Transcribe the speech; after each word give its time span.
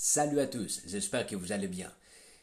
Salut 0.00 0.38
à 0.38 0.46
tous, 0.46 0.82
j'espère 0.86 1.26
que 1.26 1.34
vous 1.34 1.50
allez 1.50 1.66
bien. 1.66 1.92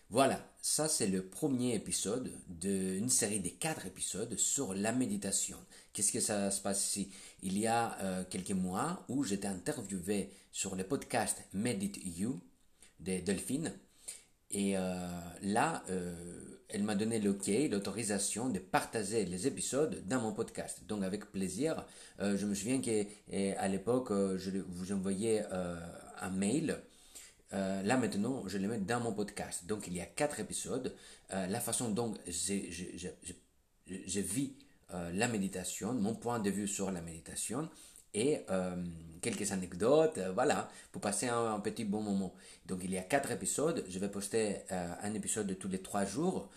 Voilà, 0.09 0.46
ça 0.61 0.90
c'est 0.90 1.07
le 1.07 1.23
premier 1.23 1.73
épisode 1.73 2.29
d'une 2.49 3.07
série 3.07 3.39
de 3.39 3.47
quatre 3.47 3.85
épisodes 3.85 4.35
sur 4.35 4.73
la 4.73 4.91
méditation. 4.91 5.55
Qu'est-ce 5.94 6.12
que 6.12 6.20
ça 6.20 6.52
se 6.52 6.60
passe 6.60 6.86
ici? 6.86 7.13
Il 7.44 7.57
y 7.57 7.65
a 7.65 7.97
euh, 8.02 8.23
quelques 8.29 8.52
mois 8.52 9.05
où 9.07 9.23
j'étais 9.23 9.47
interviewé 9.47 10.31
sur 10.52 10.76
le 10.76 10.83
podcast 10.83 11.46
Medit 11.54 11.94
You 12.04 12.38
de 13.00 13.21
Delphine. 13.21 13.72
Et 14.52 14.78
euh, 14.78 15.08
là, 15.42 15.86
euh, 15.90 16.14
elle 16.68 16.84
m'a 16.84 16.96
donné 16.96 17.22
l'OK, 17.22 17.48
l'autorisation 17.72 18.50
de 18.50 18.60
partager 18.60 19.24
les 19.24 19.48
épisodes 19.48 20.06
dans 20.06 20.20
mon 20.20 20.34
podcast. 20.34 20.84
Donc 20.90 21.06
avec 21.06 21.32
plaisir, 21.32 21.86
je 22.20 22.46
me 22.46 22.54
souviens 22.54 22.82
qu'à 22.82 23.68
l'époque, 23.70 24.12
je 24.12 24.50
vous 24.60 24.92
envoyais 24.92 25.46
un 26.20 26.30
mail 26.32 26.82
euh, 27.54 27.84
là 27.84 27.98
maintenant, 27.98 28.43
je 28.48 28.57
les 28.57 28.68
mets 28.68 28.80
dans 28.80 28.99
mon 28.99 29.13
podcast. 29.13 29.66
Donc 29.66 29.88
il 29.88 29.94
y 29.94 30.02
a 30.02 30.05
quatre 30.05 30.40
épisodes. 30.40 30.95
Euh, 31.34 31.48
la 31.48 31.59
façon 31.59 31.90
dont 31.90 32.13
je, 32.27 34.20
vis 34.20 34.54
euh, 34.94 35.12
la 35.13 35.27
méditation, 35.27 35.94
mon 35.94 36.16
point 36.16 36.40
de 36.40 36.49
vue 36.49 36.68
sur 36.68 36.91
la 36.91 37.02
méditation 37.02 37.70
et 38.13 38.45
quelques 39.21 39.52
anecdotes, 39.52 40.20
voilà, 40.35 40.70
pour 40.94 41.02
passer 41.02 41.27
un, 41.27 41.59
petit 41.59 41.84
bon 41.84 41.99
moment. 41.99 42.34
Donc 42.66 42.80
il 42.81 42.91
y 42.91 42.98
a 42.98 43.02
quatre 43.02 43.30
épisodes. 43.31 43.84
Je 43.90 43.99
vais 43.99 44.07
poster 44.07 44.59
un 44.70 45.13
épisode 45.13 45.48
de 45.48 45.54
tous 45.54 45.68
les 45.68 45.80
trois 45.82 46.05
jours. 46.05 46.49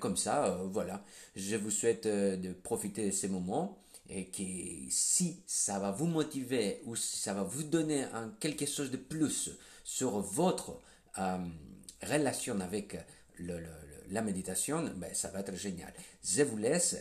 comme 0.00 0.16
ça, 0.16 0.58
voilà. 0.64 1.04
Je 1.36 1.54
vous 1.54 1.70
souhaite 1.70 2.08
de 2.08 2.52
profiter 2.52 3.06
de 3.06 3.10
ces 3.12 3.28
moments 3.28 3.78
et 4.08 4.24
que 4.24 4.42
si 4.90 5.40
ça 5.46 5.78
va 5.78 5.92
vous 5.92 6.06
motiver 6.06 6.82
ou 6.84 6.96
si 6.96 7.16
ça 7.20 7.32
va 7.32 7.44
vous 7.44 7.62
donner 7.62 8.06
quelque 8.40 8.66
chose 8.66 8.90
de 8.90 8.96
plus 8.96 9.52
sur 9.84 10.18
votre 10.18 10.80
euh, 11.18 11.36
relation 12.02 12.58
avec 12.60 12.96
la 14.10 14.22
méditation, 14.22 14.84
ben, 14.96 15.10
ça 15.12 15.28
va 15.28 15.40
être 15.40 15.54
génial. 15.54 15.92
Je 16.24 16.42
vous 16.42 16.56
laisse. 16.56 16.96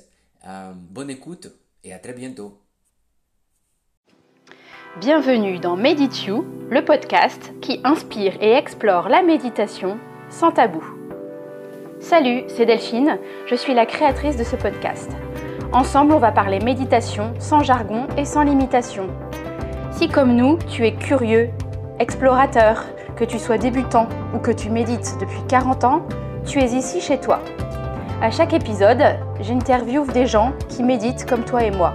Euh, 0.45 0.73
bonne 0.75 1.09
écoute 1.09 1.47
et 1.83 1.93
à 1.93 1.99
très 1.99 2.13
bientôt. 2.13 2.59
Bienvenue 4.99 5.57
dans 5.57 5.77
Meditio, 5.77 6.45
le 6.69 6.83
podcast 6.83 7.51
qui 7.61 7.79
inspire 7.83 8.37
et 8.41 8.51
explore 8.51 9.09
la 9.09 9.23
méditation 9.23 9.97
sans 10.29 10.51
tabou. 10.51 10.83
Salut, 11.99 12.43
c'est 12.49 12.65
Delphine, 12.65 13.17
je 13.47 13.55
suis 13.55 13.73
la 13.73 13.85
créatrice 13.85 14.35
de 14.35 14.43
ce 14.43 14.57
podcast. 14.57 15.09
Ensemble, 15.71 16.13
on 16.13 16.19
va 16.19 16.31
parler 16.31 16.59
méditation 16.59 17.33
sans 17.39 17.63
jargon 17.63 18.07
et 18.17 18.25
sans 18.25 18.43
limitation. 18.43 19.07
Si 19.91 20.09
comme 20.09 20.35
nous, 20.35 20.59
tu 20.69 20.85
es 20.85 20.95
curieux 20.95 21.49
Explorateur, 22.03 22.83
que 23.15 23.23
tu 23.23 23.39
sois 23.39 23.57
débutant 23.57 24.09
ou 24.35 24.39
que 24.39 24.51
tu 24.51 24.69
médites 24.69 25.15
depuis 25.21 25.39
40 25.47 25.85
ans, 25.85 26.01
tu 26.45 26.59
es 26.59 26.65
ici 26.65 26.99
chez 26.99 27.17
toi. 27.17 27.39
À 28.21 28.29
chaque 28.29 28.51
épisode, 28.51 29.01
j'interviewe 29.39 30.05
des 30.11 30.25
gens 30.25 30.51
qui 30.67 30.83
méditent 30.83 31.25
comme 31.25 31.45
toi 31.45 31.63
et 31.63 31.71
moi. 31.71 31.93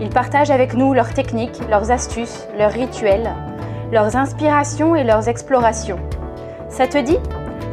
Ils 0.00 0.08
partagent 0.08 0.50
avec 0.50 0.74
nous 0.74 0.92
leurs 0.92 1.14
techniques, 1.14 1.60
leurs 1.70 1.92
astuces, 1.92 2.48
leurs 2.58 2.72
rituels, 2.72 3.30
leurs 3.92 4.16
inspirations 4.16 4.96
et 4.96 5.04
leurs 5.04 5.28
explorations. 5.28 6.00
Ça 6.68 6.88
te 6.88 6.98
dit? 6.98 7.18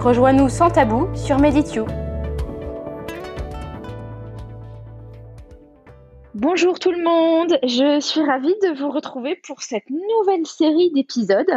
Rejoins-nous 0.02 0.49
sans 0.49 0.69
tabou 0.69 1.07
sur 1.15 1.39
Medityou. 1.39 1.87
Bonjour 6.42 6.80
tout 6.80 6.89
le 6.89 7.03
monde, 7.03 7.59
je 7.61 8.00
suis 8.00 8.20
ravie 8.20 8.56
de 8.64 8.75
vous 8.75 8.89
retrouver 8.89 9.36
pour 9.36 9.61
cette 9.61 9.88
nouvelle 9.92 10.48
série 10.48 10.89
d'épisodes. 10.89 11.52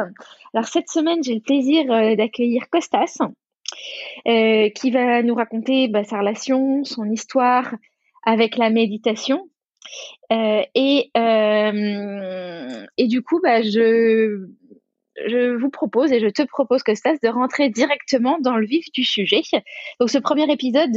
Alors 0.52 0.66
cette 0.66 0.90
semaine, 0.90 1.24
j'ai 1.24 1.36
le 1.36 1.40
plaisir 1.40 1.90
euh, 1.90 2.14
d'accueillir 2.16 2.68
Costas, 2.68 3.16
euh, 4.28 4.68
qui 4.68 4.90
va 4.90 5.22
nous 5.22 5.34
raconter 5.34 5.88
bah, 5.88 6.04
sa 6.04 6.18
relation, 6.18 6.84
son 6.84 7.10
histoire 7.10 7.74
avec 8.26 8.58
la 8.58 8.68
méditation. 8.68 9.48
Euh, 10.30 10.60
et, 10.74 11.08
du 13.06 13.22
coup, 13.22 13.40
bah, 13.42 13.62
je, 13.62 14.48
je 15.26 15.56
vous 15.56 15.70
propose 15.70 16.12
et 16.12 16.20
je 16.20 16.28
te 16.28 16.42
propose, 16.42 16.82
Costas, 16.82 17.16
de 17.22 17.28
rentrer 17.28 17.70
directement 17.70 18.38
dans 18.38 18.56
le 18.56 18.66
vif 18.66 18.92
du 18.92 19.02
sujet. 19.02 19.40
Donc 19.98 20.10
ce 20.10 20.18
premier 20.18 20.52
épisode 20.52 20.92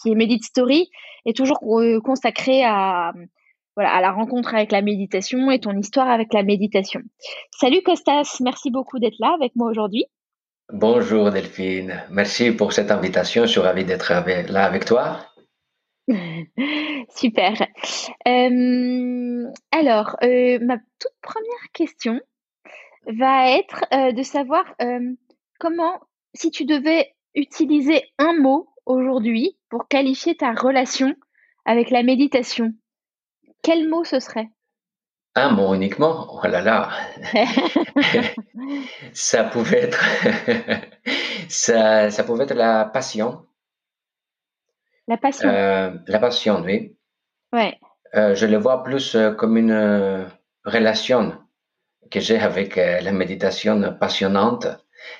qui 0.00 0.10
est 0.10 0.14
Medit 0.14 0.42
Story, 0.42 0.90
est 1.26 1.36
toujours 1.36 1.60
consacré 2.04 2.64
à, 2.64 3.12
voilà, 3.76 3.94
à 3.94 4.00
la 4.00 4.12
rencontre 4.12 4.54
avec 4.54 4.72
la 4.72 4.82
méditation 4.82 5.50
et 5.50 5.60
ton 5.60 5.76
histoire 5.76 6.08
avec 6.08 6.32
la 6.32 6.42
méditation. 6.42 7.00
Salut 7.52 7.82
Costas, 7.82 8.38
merci 8.40 8.70
beaucoup 8.70 8.98
d'être 8.98 9.18
là 9.18 9.34
avec 9.34 9.54
moi 9.56 9.70
aujourd'hui. 9.70 10.06
Bonjour 10.72 11.30
Delphine, 11.30 12.02
merci 12.10 12.50
pour 12.52 12.72
cette 12.72 12.90
invitation, 12.90 13.46
je 13.46 13.50
suis 13.52 13.60
ravi 13.60 13.84
d'être 13.84 14.12
là 14.50 14.64
avec 14.64 14.84
toi. 14.84 15.20
Super. 17.14 17.54
Euh, 18.26 19.44
alors, 19.70 20.16
euh, 20.22 20.58
ma 20.60 20.78
toute 20.98 21.12
première 21.22 21.72
question 21.72 22.20
va 23.06 23.50
être 23.58 23.84
euh, 23.92 24.12
de 24.12 24.22
savoir 24.22 24.64
comment, 25.58 26.00
si 26.34 26.50
tu 26.50 26.64
devais 26.64 27.14
utiliser 27.34 28.02
un 28.18 28.38
mot 28.38 28.67
aujourd'hui 28.88 29.56
pour 29.68 29.86
qualifier 29.86 30.36
ta 30.36 30.52
relation 30.52 31.14
avec 31.64 31.90
la 31.90 32.02
méditation, 32.02 32.72
quel 33.62 33.88
mot 33.88 34.04
ce 34.04 34.18
serait? 34.18 34.48
Un 35.34 35.50
mot 35.50 35.74
uniquement? 35.74 36.26
Oh 36.32 36.46
là 36.46 36.62
là 36.62 36.90
Ça 39.12 39.44
pouvait 39.44 39.82
être 39.82 40.04
ça, 41.48 42.10
ça, 42.10 42.24
pouvait 42.24 42.44
être 42.44 42.54
la 42.54 42.86
passion. 42.86 43.46
La 45.06 45.16
passion. 45.16 45.48
Euh, 45.48 45.90
la 46.06 46.18
passion, 46.18 46.62
oui. 46.64 46.96
Ouais. 47.52 47.78
Euh, 48.14 48.34
je 48.34 48.46
le 48.46 48.56
vois 48.56 48.82
plus 48.82 49.14
euh, 49.14 49.32
comme 49.32 49.56
une 49.56 50.26
relation 50.64 51.38
que 52.10 52.20
j'ai 52.20 52.38
avec 52.38 52.76
la 52.76 53.12
méditation 53.12 53.94
passionnante 54.00 54.66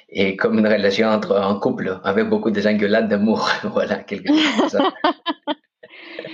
et 0.08 0.36
comme 0.36 0.58
une 0.58 0.66
relation 0.66 1.08
entre 1.08 1.36
un 1.36 1.58
couple 1.58 2.00
avec 2.04 2.28
beaucoup 2.28 2.50
de 2.50 2.66
engueulades 2.66 3.08
d'amour. 3.08 3.48
voilà, 3.64 3.98
quelque 3.98 4.28
chose 4.28 4.56
comme 4.56 4.68
ça. 4.68 4.92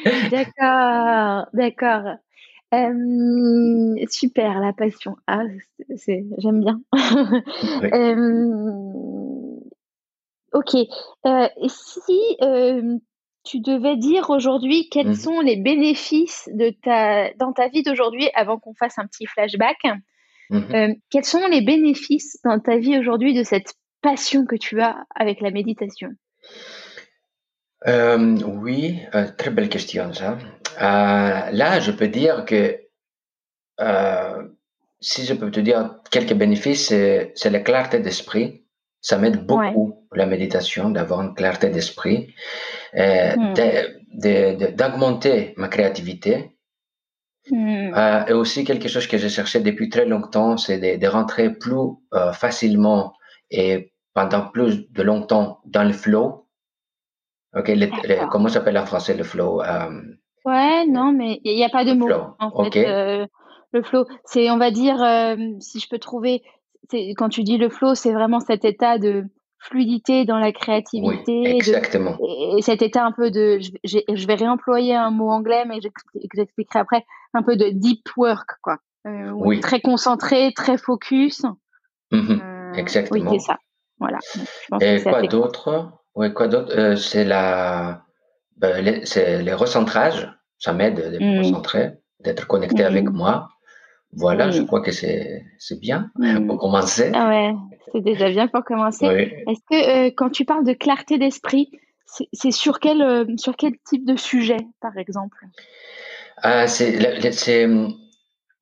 d'accord, 0.30 1.46
d'accord. 1.52 2.16
super, 4.10 4.60
la 4.60 4.72
passion. 4.72 5.16
Ah, 5.26 5.42
j'aime 6.38 6.60
bien. 6.60 6.80
ok. 10.52 10.76
Euh, 11.26 11.48
si 11.68 12.36
tu 13.44 13.60
devais 13.60 13.96
dire 13.96 14.30
aujourd'hui 14.30 14.88
quels 14.88 15.10
mmh 15.10 15.14
sont 15.14 15.40
les 15.40 15.56
bénéfices 15.56 16.48
de 16.52 16.70
ta, 16.70 17.32
dans 17.34 17.52
ta 17.52 17.68
vie 17.68 17.82
d'aujourd'hui, 17.82 18.28
avant 18.34 18.58
qu'on 18.58 18.74
fasse 18.74 18.98
un 18.98 19.06
petit 19.06 19.26
flashback, 19.26 19.76
Mmh 20.50 20.74
euh, 20.74 20.94
quels 21.10 21.24
sont 21.24 21.46
les 21.48 21.62
bénéfices 21.62 22.38
dans 22.44 22.58
ta 22.60 22.76
vie 22.76 22.98
aujourd'hui 22.98 23.34
de 23.34 23.42
cette 23.42 23.74
passion 24.02 24.44
que 24.44 24.56
tu 24.56 24.80
as 24.80 25.04
avec 25.14 25.40
la 25.40 25.50
méditation? 25.50 26.10
Euh, 27.86 28.36
Oui, 28.46 29.00
euh, 29.14 29.26
très 29.36 29.50
belle 29.50 29.68
question 29.68 30.12
ça. 30.12 30.38
là, 30.78 31.80
je 31.80 31.90
peux 31.90 32.08
dire 32.08 32.44
que 32.44 32.78
si 35.00 35.24
je 35.24 35.34
peux 35.34 35.50
te 35.50 35.60
dire 35.60 35.98
quelques 36.10 36.34
bénéfices, 36.34 36.88
c'est 36.88 37.50
la 37.50 37.60
clarté 37.60 37.98
d'esprit. 38.00 38.64
Ça 39.00 39.18
m'aide 39.18 39.44
beaucoup 39.44 40.06
la 40.12 40.24
méditation 40.24 40.88
d'avoir 40.88 41.20
une 41.20 41.34
clarté 41.34 41.68
d'esprit, 41.68 42.34
mmh. 42.94 43.54
d'augmenter 44.76 45.52
ma 45.56 45.68
créativité 45.68 46.54
Hmm. 47.50 47.83
Euh, 47.94 48.24
et 48.26 48.32
aussi 48.32 48.64
quelque 48.64 48.88
chose 48.88 49.06
que 49.06 49.18
j'ai 49.18 49.28
cherché 49.28 49.60
depuis 49.60 49.88
très 49.88 50.04
longtemps, 50.04 50.56
c'est 50.56 50.98
de, 50.98 51.06
rentrer 51.06 51.50
plus 51.52 51.92
euh, 52.12 52.32
facilement 52.32 53.12
et 53.50 53.92
pendant 54.14 54.48
plus 54.48 54.90
de 54.90 55.02
longtemps 55.02 55.60
dans 55.64 55.84
le 55.84 55.92
flow. 55.92 56.48
Ok, 57.56 57.70
comment 58.30 58.48
s'appelle 58.48 58.78
en 58.78 58.86
français 58.86 59.16
le 59.16 59.22
flow 59.22 59.62
euh, 59.62 60.02
Ouais, 60.44 60.86
non, 60.86 61.12
mais 61.12 61.40
il 61.44 61.54
n'y 61.54 61.64
a 61.64 61.68
pas 61.68 61.84
de 61.84 61.92
mot. 61.92 62.08
En 62.40 62.64
fait, 62.64 63.28
le 63.72 63.82
flow, 63.82 64.06
c'est, 64.24 64.50
on 64.50 64.58
va 64.58 64.70
dire, 64.70 64.96
si 65.60 65.78
je 65.78 65.88
peux 65.88 65.98
trouver, 65.98 66.42
quand 67.16 67.28
tu 67.28 67.44
dis 67.44 67.58
le 67.58 67.68
flow, 67.68 67.94
c'est 67.94 68.12
vraiment 68.12 68.40
cet 68.40 68.64
état 68.64 68.98
de 68.98 69.24
fluidité 69.58 70.24
dans 70.24 70.38
la 70.38 70.52
créativité. 70.52 71.40
Oui, 71.40 71.46
exactement. 71.46 72.18
et, 72.56 72.62
cet 72.62 72.82
état 72.82 73.04
un 73.04 73.12
peu 73.12 73.30
de, 73.30 73.58
je, 73.84 74.26
vais 74.26 74.34
réemployer 74.34 74.94
un 74.94 75.10
mot 75.10 75.30
anglais, 75.30 75.64
mais 75.66 75.80
j'expliquerai 75.80 76.78
après, 76.78 77.04
un 77.32 77.42
peu 77.42 77.56
de 77.56 77.70
deep 77.70 78.08
work, 78.16 78.50
quoi. 78.62 78.78
Euh, 79.06 79.30
oui. 79.30 79.60
Très 79.60 79.80
concentré, 79.80 80.52
très 80.54 80.78
focus. 80.78 81.42
Mhm, 82.10 82.40
euh, 82.42 82.72
exactement. 82.74 83.30
Oui, 83.30 83.38
c'est 83.38 83.46
ça. 83.46 83.58
Voilà. 83.98 84.18
et 84.80 85.02
quoi 85.02 85.22
d'autre? 85.22 85.90
Oui, 86.14 86.32
quoi 86.32 86.48
d'autre? 86.48 86.76
Euh, 86.76 86.96
C'est 86.96 87.24
la, 87.24 88.04
ben, 88.56 89.04
c'est 89.04 89.42
les 89.42 89.52
recentrages. 89.52 90.30
Ça 90.58 90.72
m'aide 90.72 91.12
de 91.12 91.18
me 91.18 91.36
mmh. 91.36 91.38
recentrer, 91.38 91.92
d'être 92.20 92.46
connecté 92.46 92.84
avec 92.84 93.04
mmh. 93.04 93.12
moi. 93.12 93.48
Voilà, 94.16 94.50
je 94.50 94.62
crois 94.62 94.80
que 94.80 94.92
c'est 94.92 95.80
bien 95.80 96.10
mm. 96.16 96.46
pour 96.46 96.58
commencer. 96.58 97.10
Ah 97.14 97.28
ouais, 97.28 97.54
c'est 97.92 98.02
déjà 98.02 98.28
bien 98.30 98.48
pour 98.48 98.64
commencer. 98.64 99.06
Est-ce 99.06 99.60
que 99.70 100.08
euh, 100.08 100.10
quand 100.16 100.30
tu 100.30 100.44
parles 100.44 100.64
de 100.64 100.72
clarté 100.72 101.18
d'esprit, 101.18 101.70
c'est 102.32 102.50
sur 102.50 102.80
quel, 102.80 103.02
euh, 103.02 103.24
sur 103.36 103.56
quel 103.56 103.72
type 103.84 104.06
de 104.06 104.16
sujet, 104.16 104.58
par 104.80 104.96
exemple? 104.98 105.38
Ah, 106.38 106.66
C'est 106.66 106.98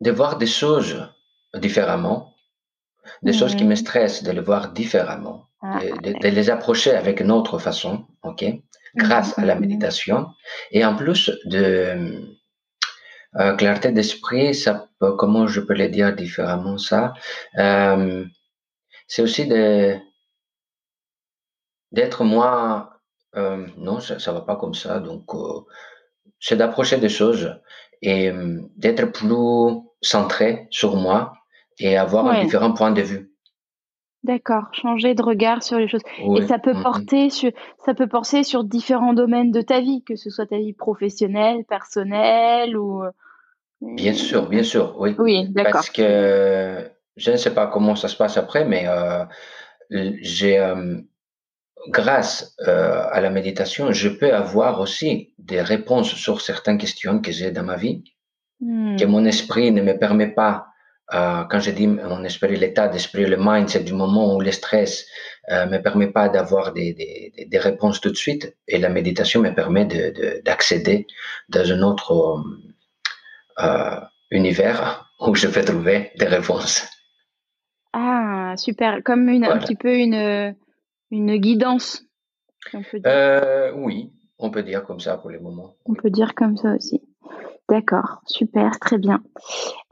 de 0.01 0.11
voir 0.11 0.39
des 0.39 0.47
choses 0.47 1.09
différemment, 1.55 2.35
des 3.23 3.33
choses 3.33 3.55
qui 3.55 3.65
me 3.65 3.75
stressent, 3.75 4.23
de 4.23 4.33
les 4.33 4.41
voir 4.41 4.73
différemment, 4.73 5.47
ah, 5.63 5.81
de, 5.81 6.29
les 6.29 6.51
approcher 6.51 6.93
avec 6.93 7.21
une 7.21 7.31
autre 7.31 7.59
façon, 7.59 8.07
ok, 8.23 8.45
grâce 8.97 9.39
à 9.39 9.45
la 9.45 9.55
méditation, 9.55 10.27
et 10.71 10.85
en 10.85 10.97
plus 10.97 11.31
de 11.45 12.37
euh, 13.39 13.55
clarté 13.57 13.93
d'esprit, 13.93 14.55
ça 14.55 14.89
comment 15.19 15.47
je 15.47 15.61
peux 15.61 15.75
le 15.75 15.89
dire 15.89 16.15
différemment 16.15 16.79
ça? 16.79 17.15
Euh, 17.59 18.25
C'est 19.09 19.23
aussi 19.23 19.47
de 19.47 19.97
d'être 21.93 22.25
moins 22.25 22.91
euh, 23.37 23.67
non, 23.77 24.01
ça, 24.01 24.19
ça 24.19 24.33
va 24.33 24.43
pas 24.43 24.57
comme 24.57 24.75
ça. 24.75 25.01
Donc, 25.01 25.25
c'est 26.41 26.57
d'approcher 26.57 26.99
des 26.99 27.09
choses 27.09 27.59
et 28.03 28.31
d'être 28.77 29.07
plus 29.07 29.81
centré 30.03 30.67
sur 30.71 30.97
moi 30.97 31.33
et 31.79 31.97
avoir 31.97 32.27
un 32.27 32.43
différent 32.45 32.73
point 32.73 32.91
de 32.91 33.03
vue. 33.03 33.32
D'accord, 34.25 34.69
changer 34.73 35.15
de 35.15 35.23
regard 35.23 35.63
sur 35.65 35.79
les 35.79 35.89
choses. 35.89 36.03
Et 36.37 36.47
ça 36.47 36.59
peut 36.59 36.75
porter 36.81 37.29
sur, 37.29 37.51
ça 37.85 37.93
peut 37.93 38.07
porter 38.07 38.45
sur 38.45 38.63
différents 38.63 39.15
domaines 39.15 39.51
de 39.51 39.63
ta 39.63 39.81
vie, 39.81 40.05
que 40.05 40.15
ce 40.15 40.31
soit 40.31 40.47
ta 40.47 40.59
vie 40.59 40.75
professionnelle, 40.75 41.65
personnelle 41.65 42.77
ou. 42.77 43.03
Bien 43.81 44.13
sûr, 44.13 44.49
bien 44.49 44.63
sûr, 44.63 44.95
oui. 44.99 45.17
Oui, 45.19 45.49
d'accord. 45.49 45.73
Parce 45.73 45.91
que 45.91 46.89
je 47.17 47.31
ne 47.31 47.37
sais 47.37 47.53
pas 47.53 47.67
comment 47.67 47.97
ça 47.97 48.09
se 48.09 48.17
passe 48.17 48.37
après, 48.37 48.65
mais 48.65 48.85
euh, 48.87 49.25
j'ai, 49.91 50.59
euh, 50.59 50.99
grâce 51.89 52.57
euh, 52.67 53.03
à 53.11 53.21
la 53.21 53.31
méditation, 53.31 53.93
je 53.93 54.09
peux 54.09 54.33
avoir 54.33 54.81
aussi 54.81 55.35
des 55.39 55.61
réponses 55.61 56.15
sur 56.15 56.41
certaines 56.41 56.79
questions 56.79 57.21
que 57.21 57.33
j'ai 57.33 57.51
dans 57.51 57.65
ma 57.65 57.77
vie, 57.77 58.05
que 58.61 59.05
hmm. 59.05 59.11
mon 59.11 59.25
esprit 59.25 59.73
ne 59.73 59.83
me 59.83 59.99
permet 59.99 60.29
pas 60.29 60.67
euh, 61.13 61.45
quand 61.45 61.61
je 61.61 61.71
dis 61.71 61.87
mon 61.87 62.25
esprit, 62.25 62.57
l'état 62.57 62.89
d'esprit, 62.89 63.27
le 63.27 63.37
mindset 63.39 63.85
du 63.85 63.93
moment 63.93 64.35
où 64.35 64.41
le 64.41 64.51
stress 64.51 65.07
euh, 65.51 65.67
me 65.67 65.79
permet 65.79 66.07
pas 66.07 66.29
d'avoir 66.29 66.73
des, 66.73 66.95
des, 66.95 67.47
des, 67.47 67.59
réponses 67.59 68.01
tout 68.01 68.11
de 68.11 68.17
suite, 68.17 68.57
et 68.67 68.79
la 68.79 68.89
méditation 68.89 69.41
me 69.43 69.55
permet 69.55 69.85
d'accéder 70.45 71.07
de, 71.51 71.59
dans 71.59 71.73
un 71.73 71.83
autre 71.83 72.43
euh, 73.59 74.01
univers 74.31 75.11
où 75.21 75.35
je 75.35 75.49
peux 75.49 75.65
trouver 75.65 76.13
des 76.19 76.27
réponses. 76.27 76.89
Ah, 77.93 78.55
super. 78.57 79.03
Comme 79.05 79.29
une, 79.29 79.45
un 79.45 79.59
petit 79.59 79.77
peu 79.77 79.95
une, 79.95 80.55
une 81.11 81.37
guidance. 81.37 82.05
Oui, 82.73 84.13
on 84.39 84.51
peut 84.51 84.63
dire 84.63 84.85
comme 84.85 85.01
ça 85.01 85.19
pour 85.19 85.31
le 85.31 85.41
moment. 85.41 85.77
On 85.85 85.95
peut 85.95 86.09
dire 86.09 86.35
comme 86.35 86.57
ça 86.57 86.75
aussi. 86.75 87.03
D'accord, 87.73 88.21
super, 88.27 88.79
très 88.81 88.99
bien. 88.99 89.23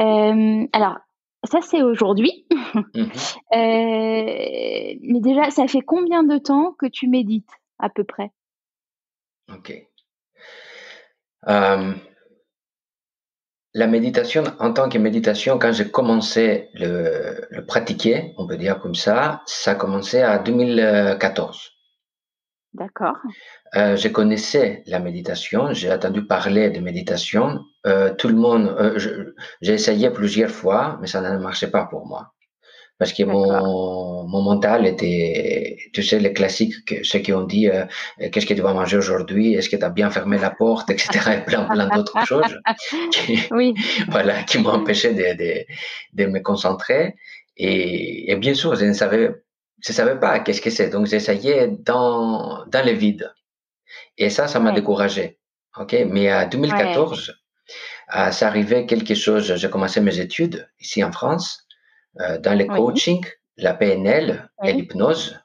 Euh, 0.03 0.67
alors, 0.75 0.99
ça 1.45 1.61
c'est 1.63 1.83
aujourd'hui. 1.83 2.47
Mhm. 2.95 3.11
Euh, 3.53 4.95
mais 5.03 5.21
déjà, 5.21 5.51
ça 5.51 5.67
fait 5.67 5.81
combien 5.81 6.23
de 6.23 6.39
temps 6.39 6.73
que 6.79 6.87
tu 6.87 7.09
médites 7.09 7.51
à 7.81 7.89
peu 7.89 8.05
près? 8.05 8.31
Ok. 9.53 9.73
Euh, 11.49 11.95
la 13.75 13.87
méditation, 13.89 14.45
en 14.61 14.73
tant 14.73 14.89
que 14.89 14.99
méditation, 14.99 15.59
quand 15.59 15.73
j'ai 15.73 15.91
commencé 15.91 16.69
le, 16.75 17.45
le 17.51 17.67
pratiquer, 17.67 18.35
on 18.37 18.47
peut 18.47 18.57
dire 18.57 18.79
comme 18.79 18.95
ça, 18.95 19.43
ça 19.47 19.73
a 19.73 19.75
commencé 19.75 20.21
à 20.21 20.39
2014. 20.39 21.73
D'accord. 22.75 23.17
Euh, 23.75 23.97
je 23.97 24.09
connaissais 24.09 24.85
la 24.87 25.01
méditation, 25.01 25.73
j'ai 25.73 25.93
entendu 25.93 26.25
parler 26.25 26.71
de 26.71 26.79
méditation. 26.79 27.59
Euh, 27.87 28.15
tout 28.15 28.29
le 28.29 28.37
monde, 28.37 28.69
euh, 28.79 29.35
j'ai 29.61 29.75
essayé 29.75 30.11
plusieurs 30.11 30.51
fois, 30.51 30.97
mais 31.01 31.09
ça 31.09 31.21
ne 31.21 31.39
marchait 31.39 31.71
pas 31.71 31.87
pour 31.87 32.07
moi. 32.07 32.33
Parce 32.97 33.13
que 33.13 33.25
mon, 33.25 34.29
mon 34.29 34.43
mental 34.43 34.87
était, 34.87 35.79
tu 35.95 36.03
sais, 36.03 36.21
les 36.21 36.35
classiques, 36.35 36.85
que, 36.87 37.03
ceux 37.03 37.21
qui 37.21 37.33
ont 37.33 37.45
dit 37.45 37.67
qu'est-ce 38.31 38.45
que 38.45 38.53
tu 38.53 38.61
vas 38.61 38.75
manger 38.75 38.99
aujourd'hui, 38.99 39.55
est-ce 39.55 39.71
que 39.71 39.77
tu 39.77 39.85
as 39.85 39.89
bien 39.89 40.11
fermé 40.11 40.37
la 40.39 40.51
porte, 40.51 40.91
etc. 40.91 41.39
et 41.39 41.45
plein, 41.45 41.65
plein 41.65 41.89
d'autres 41.89 42.19
choses. 42.27 42.59
Qui, 43.11 43.41
oui. 43.53 43.73
voilà, 44.11 44.43
qui 44.43 44.59
m'ont 44.59 44.71
empêché 44.73 45.15
de, 45.15 45.35
de, 45.35 45.65
de, 46.13 46.27
me 46.27 46.41
concentrer. 46.41 47.15
Et, 47.57 48.31
et 48.31 48.37
bien 48.37 48.53
sûr, 48.53 48.75
je 48.75 48.85
ne 48.85 48.93
savais 48.93 49.31
je 49.81 49.93
savais 49.93 50.19
pas 50.19 50.41
qu'est-ce 50.41 50.61
que 50.61 50.71
c'est. 50.71 50.91
Donc, 50.91 51.07
j'essayais 51.07 51.69
dans, 51.69 52.65
dans 52.67 52.85
le 52.85 52.93
vide. 52.93 53.33
Et 54.19 54.31
ça, 54.31 54.47
ça 54.47 54.61
m'a 54.61 54.73
découragé. 54.73 55.39
OK? 55.79 55.97
Mais 56.09 56.33
en 56.33 56.49
2014, 56.49 57.35
ouais. 58.15 58.33
ça 58.33 58.47
arrivait 58.47 58.87
quelque 58.87 59.15
chose. 59.15 59.55
J'ai 59.55 59.71
commencé 59.71 60.01
mes 60.01 60.19
études 60.19 60.69
ici 60.81 61.03
en 61.03 61.13
France, 61.13 61.67
euh, 62.21 62.39
dans 62.39 62.57
le 62.59 62.65
coaching, 62.65 63.25
la 63.57 63.75
PNL 63.75 64.51
et 64.65 64.73
l'hypnose. 64.73 65.39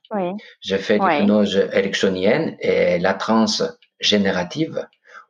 J'ai 0.62 0.78
fait 0.78 0.98
l'hypnose 0.98 1.56
ericksonienne 1.72 2.58
et 2.60 3.00
la 3.00 3.14
transe 3.14 3.64
générative 4.00 4.88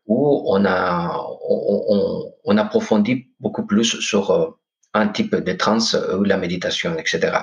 où 0.07 0.43
on 0.47 0.65
a, 0.65 1.17
on, 1.49 1.83
on, 1.89 2.33
on 2.43 2.57
approfondit 2.57 3.27
beaucoup 3.39 3.65
plus 3.65 3.99
sur 4.01 4.31
euh, 4.31 4.49
un 4.93 5.07
type 5.07 5.35
de 5.35 5.53
transe 5.53 5.97
ou 6.17 6.23
la 6.23 6.37
méditation, 6.37 6.95
etc. 6.97 7.39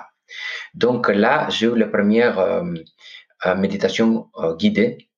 Donc 0.74 1.08
là, 1.08 1.48
j'ai 1.50 1.66
eu 1.66 1.76
la 1.76 1.86
première 1.86 2.38
euh, 2.38 2.74
euh, 3.46 3.54
méditation 3.54 4.30
euh, 4.36 4.56
guidée. 4.56 5.08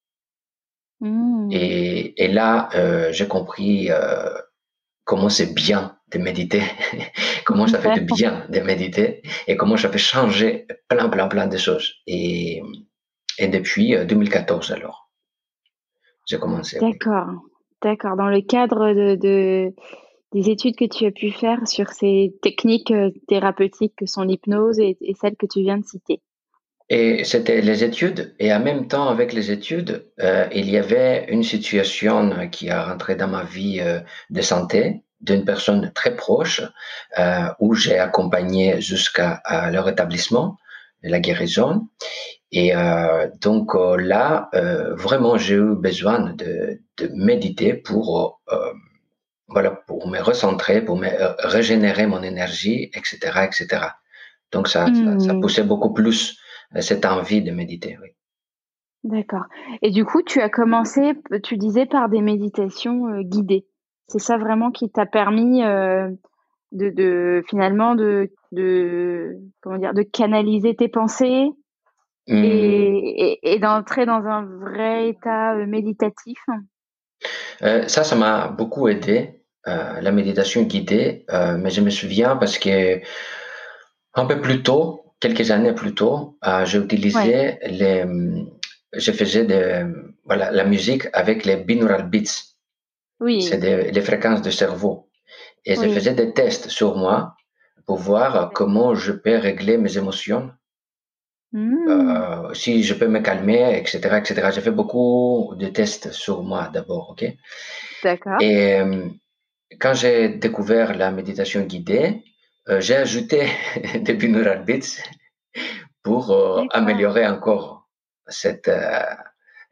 Mmh. 1.01 1.51
Et, 1.53 2.25
et, 2.25 2.29
là, 2.29 2.69
j'ai 3.11 3.29
compris 3.29 3.91
comment 5.05 5.29
c'est 5.29 5.53
bien 5.53 5.99
de 6.13 6.19
méditer, 6.19 6.63
comment 7.45 7.67
ça 7.67 7.79
fait 7.81 8.01
du 8.01 8.05
bien 8.15 8.47
de 8.49 8.61
méditer 8.61 9.23
et 9.47 9.57
comment 9.57 9.77
ça 9.77 9.91
fait 9.91 9.99
changer 9.99 10.67
plein, 10.89 11.09
plein, 11.09 11.29
plein 11.29 11.47
de 11.47 11.59
choses. 11.59 11.95
Et, 12.07 12.63
et 13.39 13.49
depuis 13.49 13.97
2014, 14.07 14.71
alors, 14.73 15.11
j'ai 16.27 16.39
commencé. 16.39 16.79
D'accord, 16.79 17.29
d'accord. 17.83 18.17
Dans 18.17 18.29
le 18.29 18.41
cadre 18.41 18.95
de, 18.95 19.17
de, 19.17 19.75
des 20.35 20.51
études 20.51 20.77
que 20.77 20.85
tu 20.85 21.07
as 21.07 21.13
pu 21.13 21.31
faire 21.31 21.67
sur 21.67 21.91
ces 21.91 22.37
techniques 22.43 22.91
euh, 22.91 23.11
thérapeutiques 23.29 23.95
que 23.97 24.07
sont 24.07 24.23
l'hypnose 24.23 24.81
et, 24.81 24.99
celles 25.21 25.37
que 25.37 25.47
tu 25.47 25.61
viens 25.61 25.79
de 25.79 25.87
citer? 25.87 26.21
Et 26.91 27.25
c'était 27.25 27.63
les 27.63 27.83
études, 27.83 28.35
et 28.39 28.53
en 28.53 28.61
même 28.61 28.89
temps 28.89 29.09
avec 29.09 29.33
les 29.33 29.51
études, 29.51 30.07
euh, 30.21 30.47
il 30.53 30.69
y 30.69 30.77
avait 30.77 31.25
une 31.29 31.43
situation 31.43 32.49
qui 32.51 32.69
a 32.69 32.85
rentré 32.85 33.15
dans 33.15 33.29
ma 33.29 33.45
vie 33.45 33.81
euh, 33.81 34.01
de 34.29 34.43
santé 34.43 35.03
d'une 35.21 35.47
personne 35.47 35.91
très 35.95 36.15
proche, 36.15 36.61
où 37.59 37.73
j'ai 37.73 37.99
accompagné 37.99 38.83
jusqu'à 38.83 39.41
leur 39.73 39.89
établissement, 39.89 40.59
la 41.03 41.19
guérison. 41.19 41.89
Et 42.53 42.75
donc 43.41 43.73
là, 43.73 44.51
vraiment, 44.99 45.39
j'ai 45.39 45.55
eu 45.55 45.77
besoin 45.77 46.35
de, 46.35 46.79
de 46.99 47.11
méditer 47.15 47.73
pour 47.73 48.43
voilà, 49.49 49.71
pour 49.71 50.09
me 50.09 50.21
recentrer, 50.21 50.83
pour 50.83 50.97
me 50.97 51.07
euh, 51.07 51.35
régénérer 51.39 52.07
mon 52.07 52.23
énergie, 52.23 52.91
etc., 52.95 53.19
etc. 53.45 53.87
Donc 54.53 54.69
ça, 54.69 54.87
ça, 54.87 55.35
hmm. 55.35 55.41
poussait 55.41 55.65
beaucoup 55.65 55.93
plus 55.93 56.39
euh, 56.77 56.81
cette 56.81 57.05
envie 57.05 57.43
de 57.43 57.51
méditer. 57.51 57.99
Oui. 58.03 58.09
D'accord. 59.05 59.45
Et 59.83 59.91
du 59.91 60.05
coup, 60.05 60.23
tu 60.23 60.41
as 60.41 60.49
commencé, 60.49 61.13
tu 61.43 61.57
disais, 61.59 61.85
par 61.85 62.09
des 62.09 62.23
méditations 62.23 63.09
euh, 63.09 63.23
guidées. 63.23 63.67
C'est 64.09 64.19
ça 64.21 64.39
vraiment 64.39 64.71
qui 64.71 64.91
t'a 64.91 65.07
permis 65.07 65.63
de, 65.63 66.19
de, 66.73 67.43
finalement 67.49 67.95
de, 67.95 68.31
de 68.53 69.39
comment 69.63 69.79
dire 69.79 69.95
de 69.95 70.03
canaliser 70.03 70.77
tes 70.77 70.89
pensées 70.89 71.49
et, 72.27 72.35
et, 72.37 73.55
et 73.55 73.59
d'entrer 73.59 74.05
dans 74.05 74.23
un 74.27 74.45
vrai 74.45 75.09
état 75.09 75.55
méditatif? 75.55 76.39
Euh, 77.63 77.87
ça, 77.89 78.05
ça 78.05 78.17
m'a 78.17 78.49
beaucoup 78.49 78.89
aidé, 78.89 79.43
euh, 79.67 80.01
la 80.01 80.13
méditation 80.13 80.63
guidée, 80.63 81.25
euh, 81.31 81.57
mais 81.57 81.71
je 81.71 81.81
me 81.81 81.91
souviens 81.91 82.37
parce 82.37 82.59
que 82.59 83.01
un 84.15 84.27
peu 84.27 84.41
plus 84.41 84.63
tôt, 84.63 85.15
quelques 85.21 85.51
années 85.51 85.73
plus 85.73 85.95
tôt, 85.95 86.39
j'ai 86.65 86.79
utilisé 86.79 87.59
les, 87.67 88.05
je 88.93 89.13
faisais 89.13 89.45
de, 89.45 90.13
voilà, 90.25 90.51
la 90.51 90.65
musique 90.65 91.07
avec 91.13 91.45
les 91.45 91.57
binaural 91.57 92.09
beats. 92.09 92.55
Oui. 93.21 93.43
C'est 93.43 93.59
les 93.59 94.01
fréquences 94.03 94.43
du 94.43 94.53
cerveau. 94.53 95.09
Et 95.65 95.75
je 95.77 95.89
faisais 95.89 96.15
des 96.15 96.33
tests 96.33 96.69
sur 96.69 96.97
moi 96.97 97.35
pour 97.87 97.97
voir 97.97 98.51
comment 98.53 98.95
je 98.95 99.13
peux 99.13 99.37
régler 99.37 99.79
mes 99.79 99.97
émotions 99.97 100.53
Mmh. 101.55 101.89
Euh, 101.89 102.53
si 102.53 102.83
je 102.83 102.95
peux 102.95 103.07
me 103.07 103.21
calmer, 103.21 103.79
etc., 103.79 104.19
etc. 104.19 104.51
J'ai 104.53 104.61
fait 104.61 104.73
beaucoup 104.73 105.55
de 105.57 105.69
tests 105.69 106.11
sur 106.11 106.43
moi 106.43 106.69
d'abord, 106.73 107.11
ok? 107.11 107.25
D'accord. 108.03 108.41
Et 108.41 108.81
euh, 108.81 109.07
quand 109.81 109.95
j'ai 109.95 110.31
découvert 110.31 110.97
la 110.97 111.13
méditation 111.13 111.61
guidée, 111.63 112.25
j'ai 112.67 112.97
ajouté 112.97 113.47
des 114.01 114.15
binaural 114.15 114.65
beats 114.65 115.01
pour 116.03 116.35
améliorer 116.73 117.25
encore 117.27 117.89
cette 118.27 118.71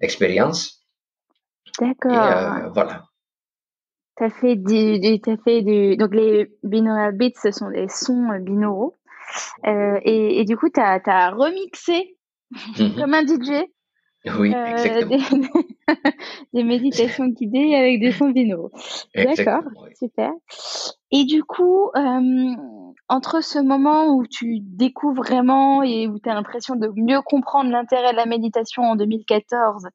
expérience. 0.00 0.84
D'accord. 1.80 2.70
voilà. 2.74 3.06
Tu 4.16 4.24
as 4.24 4.30
fait 4.30 4.56
du, 4.56 5.20
as 5.26 5.36
fait 5.42 5.62
du, 5.62 5.96
donc 5.96 6.14
les 6.14 6.52
binaural 6.62 7.16
beats, 7.16 7.40
ce 7.42 7.50
sont 7.50 7.70
des 7.70 7.88
sons 7.88 8.28
binauraux? 8.38 8.96
Euh, 9.66 9.98
et, 10.04 10.44
du 10.44 10.56
coup, 10.56 10.68
tu 10.68 10.80
as, 10.80 11.30
remixé 11.30 12.16
mhm. 12.78 12.94
comme 12.96 13.14
un 13.14 13.26
DJ. 13.26 13.64
Oui, 14.38 14.54
euh, 14.54 14.66
exactement. 14.66 15.48
Des, 16.52 16.62
méditations 16.64 17.26
guidées 17.26 17.74
avec 17.74 18.00
des 18.00 18.12
sons 18.12 18.30
binauraux. 18.30 18.70
D'accord, 19.16 19.64
super. 19.98 20.30
Et 21.10 21.24
du 21.24 21.42
coup, 21.42 21.90
euh, 21.96 22.54
entre 23.08 23.42
ce 23.42 23.58
moment 23.58 24.14
où 24.14 24.24
tu 24.26 24.60
découvres 24.60 25.22
vraiment 25.22 25.82
et 25.82 26.06
où 26.06 26.20
tu 26.20 26.28
as 26.28 26.34
l'impression 26.34 26.76
de 26.76 26.88
mieux 26.94 27.20
comprendre 27.22 27.70
l'intérêt 27.70 28.12
de 28.12 28.16
la 28.16 28.26
méditation 28.26 28.82
en 28.82 28.96
2014 28.96 29.88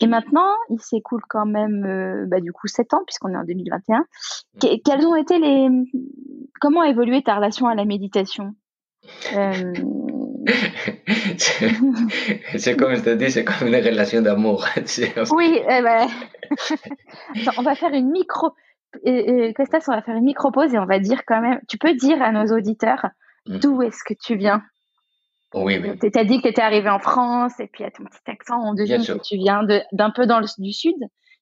et 0.00 0.06
maintenant, 0.06 0.54
il 0.70 0.80
s'écoule 0.80 1.20
quand 1.28 1.44
même, 1.44 1.84
euh, 1.84 2.24
bah, 2.26 2.40
du 2.40 2.52
coup, 2.52 2.66
7 2.66 2.94
ans, 2.94 3.02
puisqu'on 3.06 3.34
est 3.34 3.36
en 3.36 3.44
2021. 3.44 4.06
quels 4.60 5.06
ont 5.06 5.14
été 5.14 5.38
les. 5.38 5.68
Comment 6.60 6.80
a 6.80 6.88
évolué 6.88 7.22
ta 7.22 7.36
relation 7.36 7.66
à 7.66 7.74
la 7.74 7.84
méditation? 7.84 8.54
Euh... 9.34 9.74
c'est 12.56 12.76
comme 12.76 12.94
je 12.94 13.02
te 13.02 13.14
dis, 13.14 13.30
c'est 13.30 13.44
comme 13.44 13.68
une 13.68 13.76
relation 13.76 14.22
d'amour. 14.22 14.66
oui, 15.32 15.60
eh 15.62 15.82
ben... 15.82 16.08
on 17.58 17.62
va 17.62 17.74
faire 17.74 17.92
une 17.92 18.10
micro. 18.10 18.54
Costas, 19.54 19.84
on 19.88 19.92
va 19.92 20.02
faire 20.02 20.16
une 20.16 20.24
micro 20.24 20.50
pause 20.50 20.74
et 20.74 20.78
on 20.78 20.86
va 20.86 20.98
dire 20.98 21.24
quand 21.26 21.42
même. 21.42 21.60
Tu 21.68 21.76
peux 21.76 21.94
dire 21.94 22.22
à 22.22 22.32
nos 22.32 22.46
auditeurs 22.56 23.06
mm. 23.46 23.58
d'où 23.58 23.82
est-ce 23.82 24.02
que 24.02 24.14
tu 24.14 24.36
viens? 24.36 24.62
Oui, 25.54 25.80
oui. 25.82 25.98
Tu 25.98 26.18
as 26.18 26.24
dit 26.24 26.38
que 26.38 26.42
tu 26.42 26.48
étais 26.48 26.62
arrivé 26.62 26.88
en 26.88 26.98
France 26.98 27.58
et 27.60 27.66
puis 27.66 27.84
à 27.84 27.90
ton 27.90 28.04
petit 28.04 28.30
accent, 28.30 28.60
on 28.62 28.74
devine 28.74 29.04
que 29.04 29.22
tu 29.22 29.36
viens 29.36 29.62
d'un 29.92 30.10
peu 30.10 30.26
dans 30.26 30.40
le, 30.40 30.46
du 30.58 30.72
sud. 30.72 30.96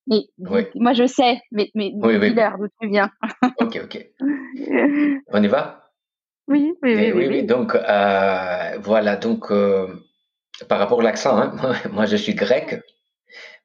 Mais 0.06 0.22
moi, 0.38 0.94
je 0.94 1.06
sais, 1.06 1.40
mais, 1.52 1.70
mais 1.74 1.92
oui, 1.94 2.34
d'où 2.34 2.68
tu 2.80 2.88
viens. 2.88 3.10
ok, 3.60 3.80
ok. 3.84 4.06
on 5.32 5.42
y 5.42 5.48
va? 5.48 5.90
Oui, 6.48 6.74
oui, 6.82 7.12
oui, 7.12 7.26
oui, 7.28 7.42
Donc, 7.42 7.74
euh, 7.74 8.78
voilà, 8.80 9.16
donc, 9.16 9.50
euh, 9.50 9.86
par 10.66 10.78
rapport 10.78 11.00
à 11.00 11.02
l'accent, 11.02 11.36
hein, 11.36 11.74
moi, 11.92 12.06
je 12.06 12.16
suis 12.16 12.34
grec. 12.34 12.80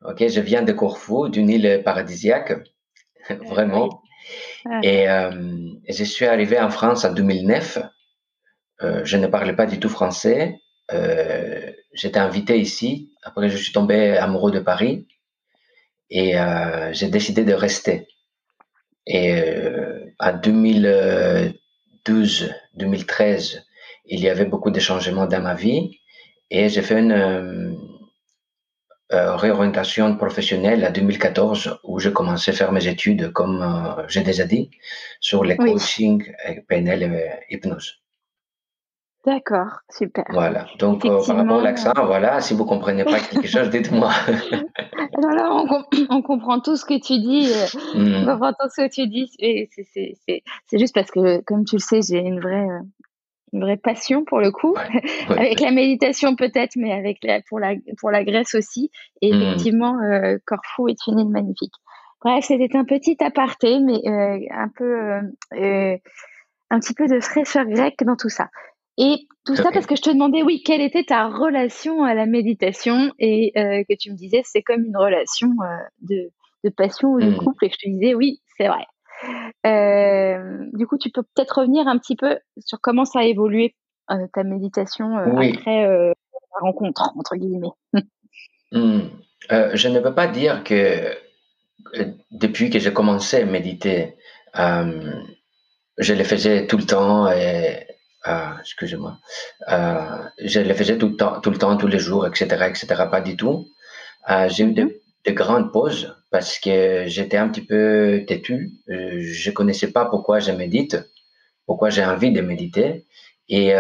Ok, 0.04 0.28
je 0.28 0.42
viens 0.42 0.64
de 0.64 0.74
Corfou, 0.74 1.30
d'une 1.30 1.50
île 1.50 1.82
paradisiaque, 1.86 2.54
vraiment. 3.48 4.02
Et 4.82 5.10
euh, 5.10 5.32
je 5.88 6.04
suis 6.04 6.26
arrivé 6.26 6.60
en 6.60 6.70
France 6.70 7.06
en 7.06 7.14
2009 7.14 7.78
euh, 7.78 7.82
je 9.04 9.18
ne 9.18 9.28
parlais 9.28 9.54
pas 9.54 9.66
du 9.66 9.80
tout 9.80 9.90
français. 9.90 10.60
Euh, 10.92 11.72
j'étais 11.94 12.20
invité 12.20 12.60
ici. 12.60 13.12
Après, 13.24 13.50
je 13.50 13.58
suis 13.58 13.74
tombé 13.74 14.16
amoureux 14.18 14.52
de 14.52 14.60
Paris 14.60 15.08
et 16.10 16.40
euh, 16.40 16.92
j'ai 16.94 17.08
décidé 17.08 17.44
de 17.44 17.54
rester. 17.54 18.08
Et 19.06 19.36
en 20.20 20.38
2012, 20.38 22.54
2013, 22.76 23.66
il 24.06 24.22
y 24.22 24.30
avait 24.30 24.46
beaucoup 24.46 24.72
de 24.72 24.80
changements 24.80 25.28
dans 25.28 25.42
ma 25.42 25.56
vie 25.56 26.00
et 26.50 26.70
j'ai 26.70 26.82
fait 26.82 27.00
une 27.00 27.78
réorientation 29.10 30.16
professionnelle 30.16 30.86
en 30.86 30.92
2014 30.92 31.80
où 31.84 32.00
j'ai 32.00 32.14
commencé 32.14 32.52
à 32.52 32.54
faire 32.54 32.72
mes 32.72 32.88
études, 32.88 33.34
comme 33.34 34.06
j'ai 34.08 34.22
déjà 34.22 34.46
dit, 34.46 34.72
sur 35.20 35.44
les 35.44 35.58
coaching, 35.58 36.24
PNL 36.70 37.04
et 37.04 37.32
hypnose. 37.54 38.03
D'accord, 39.26 39.80
super. 39.90 40.26
Voilà. 40.30 40.68
Donc, 40.80 41.06
euh, 41.06 41.26
par 41.26 41.38
rapport 41.38 41.60
à 41.60 41.64
l'accent, 41.64 41.94
voilà, 41.96 42.42
si 42.42 42.54
vous 42.54 42.66
comprenez 42.66 43.06
pas 43.06 43.20
quelque 43.22 43.48
chose, 43.48 43.70
dites-moi. 43.70 44.12
non, 45.22 45.30
non, 45.30 45.86
on, 46.10 46.22
comprend 46.22 46.60
tout 46.60 46.76
ce 46.76 46.84
que 46.84 47.00
tu 47.00 47.20
dis. 47.20 47.50
Euh, 47.50 48.00
hmm. 48.00 48.16
On 48.16 48.26
comprend 48.26 48.52
tout 48.52 48.70
ce 48.70 48.82
que 48.82 48.90
tu 48.90 49.08
dis. 49.08 49.32
C'est 49.40 50.78
juste 50.78 50.94
parce 50.94 51.10
que, 51.10 51.42
comme 51.44 51.64
tu 51.64 51.76
le 51.76 51.80
sais, 51.80 52.02
j'ai 52.02 52.20
une 52.20 52.42
vraie, 52.42 52.68
euh, 52.68 52.80
une 53.54 53.62
vraie 53.62 53.78
passion 53.78 54.26
pour 54.26 54.42
le 54.42 54.52
coup. 54.52 54.76
avec 55.30 55.62
la 55.62 55.72
méditation 55.72 56.36
peut-être, 56.36 56.76
mais 56.76 56.92
avec 56.92 57.20
la, 57.24 57.40
pour, 57.48 57.62
la, 57.62 57.76
pour 58.00 58.12
la 58.12 58.26
Grèce 58.26 58.56
aussi. 58.56 58.92
Et 59.22 59.32
hmm. 59.32 59.42
effectivement, 59.42 59.98
Corfou 60.46 60.90
est 60.90 61.08
une 61.08 61.20
île 61.20 61.30
magnifique. 61.30 61.74
Bref, 62.22 62.44
c'était 62.44 62.76
un 62.78 62.86
petit 62.86 63.16
aparté, 63.24 63.80
mais 63.80 64.02
un 64.52 64.68
peu, 64.68 65.14
un 65.54 66.80
petit 66.80 66.94
peu 66.94 67.08
de 67.08 67.22
fraîcheur 67.22 67.66
grecque 67.66 68.04
dans 68.04 68.18
tout 68.18 68.30
ça. 68.30 68.50
Et 68.98 69.28
tout 69.46 69.56
ça 69.56 69.72
parce 69.74 69.86
que 69.86 69.96
je 69.96 70.02
te 70.02 70.10
demandais, 70.10 70.44
oui, 70.44 70.62
quelle 70.64 70.82
était 70.82 71.04
ta 71.04 71.28
relation 71.28 72.04
à 72.04 72.14
la 72.14 72.26
méditation 72.26 73.12
et 73.20 73.52
euh, 73.58 73.84
que 73.90 73.96
tu 73.98 74.12
me 74.12 74.16
disais, 74.16 74.42
c'est 74.46 74.62
comme 74.62 74.84
une 74.86 74.98
relation 74.98 75.50
euh, 75.50 75.78
de, 76.02 76.32
de, 76.64 76.70
passion 76.70 77.14
ou 77.14 77.20
de 77.20 77.30
mmh. 77.30 77.38
couple 77.38 77.66
et 77.66 77.70
que 77.70 77.76
je 77.80 77.86
te 77.86 77.90
disais, 77.90 78.14
oui, 78.14 78.42
c'est 78.58 78.68
vrai. 78.68 78.86
Euh, 79.66 80.66
du 80.74 80.86
coup, 80.86 80.98
tu 80.98 81.10
peux 81.10 81.24
peut-être 81.24 81.60
revenir 81.60 81.88
un 81.88 81.98
petit 81.98 82.16
peu 82.16 82.38
sur 82.60 82.80
comment 82.82 83.06
ça 83.06 83.20
a 83.20 83.24
évolué 83.24 83.76
ta 84.34 84.44
méditation 84.44 85.16
après 85.16 85.88
la 85.88 86.60
rencontre, 86.60 87.14
entre 87.18 87.36
guillemets. 87.36 87.70
Mmh. 88.74 89.00
je 89.50 89.88
ne 89.88 90.00
peux 90.00 90.14
pas 90.14 90.28
dire 90.28 90.64
que 90.64 91.16
depuis 92.32 92.70
que 92.70 92.80
j'ai 92.80 92.92
commencé 92.92 93.38
à 93.38 93.46
méditer, 93.46 94.16
je 94.56 96.14
le 96.14 96.24
faisais 96.24 96.68
tout 96.68 96.78
le 96.78 96.86
temps 96.86 97.32
et 97.32 97.88
euh, 98.28 98.58
excusez-moi, 98.62 99.18
euh, 99.70 100.18
je 100.44 100.60
le 100.62 100.74
faisais 100.74 100.98
tout 100.98 101.10
le 101.10 101.18
temps, 101.18 101.42
tout 101.42 101.52
le 101.52 101.58
temps, 101.58 101.76
tous 101.78 101.88
les 101.88 102.00
jours, 102.00 102.26
etc., 102.26 102.46
etc. 102.70 103.04
Pas 103.12 103.22
du 103.22 103.36
tout. 103.36 103.68
Euh, 104.30 104.48
j'ai 104.50 104.64
eu 104.64 104.72
de, 104.72 104.84
mhm. 104.84 104.92
de, 105.26 105.32
grandes 105.32 105.72
pauses 105.74 106.16
parce 106.32 106.58
que 106.58 107.04
j'étais 107.08 107.38
un 107.38 107.50
petit 107.50 107.66
peu 107.66 108.24
têtu. 108.28 108.72
Je 108.88 109.52
connaissais 109.52 109.92
pas 109.92 110.06
pourquoi 110.06 110.40
je 110.40 110.52
médite, 110.52 110.98
pourquoi 111.66 111.90
j'ai 111.90 112.06
envie 112.06 112.32
de 112.32 112.42
méditer, 112.42 113.06
et 113.50 113.74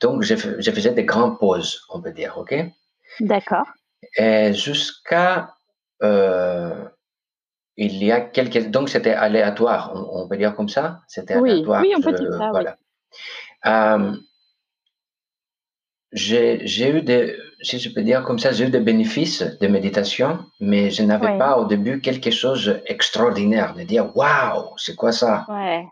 donc 0.00 0.22
je, 0.22 0.34
je, 0.34 0.70
faisais 0.70 0.92
des 0.92 1.04
grandes 1.04 1.38
pauses, 1.38 1.82
on 1.90 2.00
peut 2.00 2.12
dire, 2.12 2.36
ok? 2.38 2.54
D'accord. 3.20 3.66
Et 4.16 4.52
jusqu'à 4.54 5.54
il 7.80 8.04
y 8.04 8.12
a 8.12 8.20
quelques 8.20 8.70
donc 8.70 8.88
c'était 8.88 9.14
aléatoire, 9.14 9.92
on, 9.94 10.28
peut 10.28 10.36
dire 10.36 10.54
comme 10.54 10.68
ça, 10.68 11.00
c'était 11.08 11.36
oui, 11.36 11.50
aléatoire. 11.50 11.82
Oui, 11.82 11.94
on 11.96 12.00
peut 12.00 12.12
dire 12.12 12.32
ça. 12.32 12.50
Voilà. 12.50 12.76
Euh, 13.66 14.16
j'ai 16.12 16.88
eu 16.88 17.02
des, 17.02 17.36
si 17.62 17.78
je 17.78 17.88
peux 17.90 18.02
dire 18.02 18.24
comme 18.24 18.38
ça, 18.38 18.52
j'ai 18.52 18.66
eu 18.66 18.70
des 18.70 18.80
bénéfices 18.80 19.42
de 19.42 19.66
méditation, 19.68 20.44
mais 20.58 20.90
je 20.90 21.02
n'avais 21.02 21.38
pas 21.38 21.56
au 21.56 21.66
début 21.66 22.00
quelque 22.00 22.30
chose 22.30 22.80
d'extraordinaire, 22.88 23.74
de 23.74 23.82
dire 23.82 24.16
waouh, 24.16 24.72
c'est 24.76 24.96
quoi 24.96 25.12
ça? 25.12 25.46
Ouais. 25.48 25.86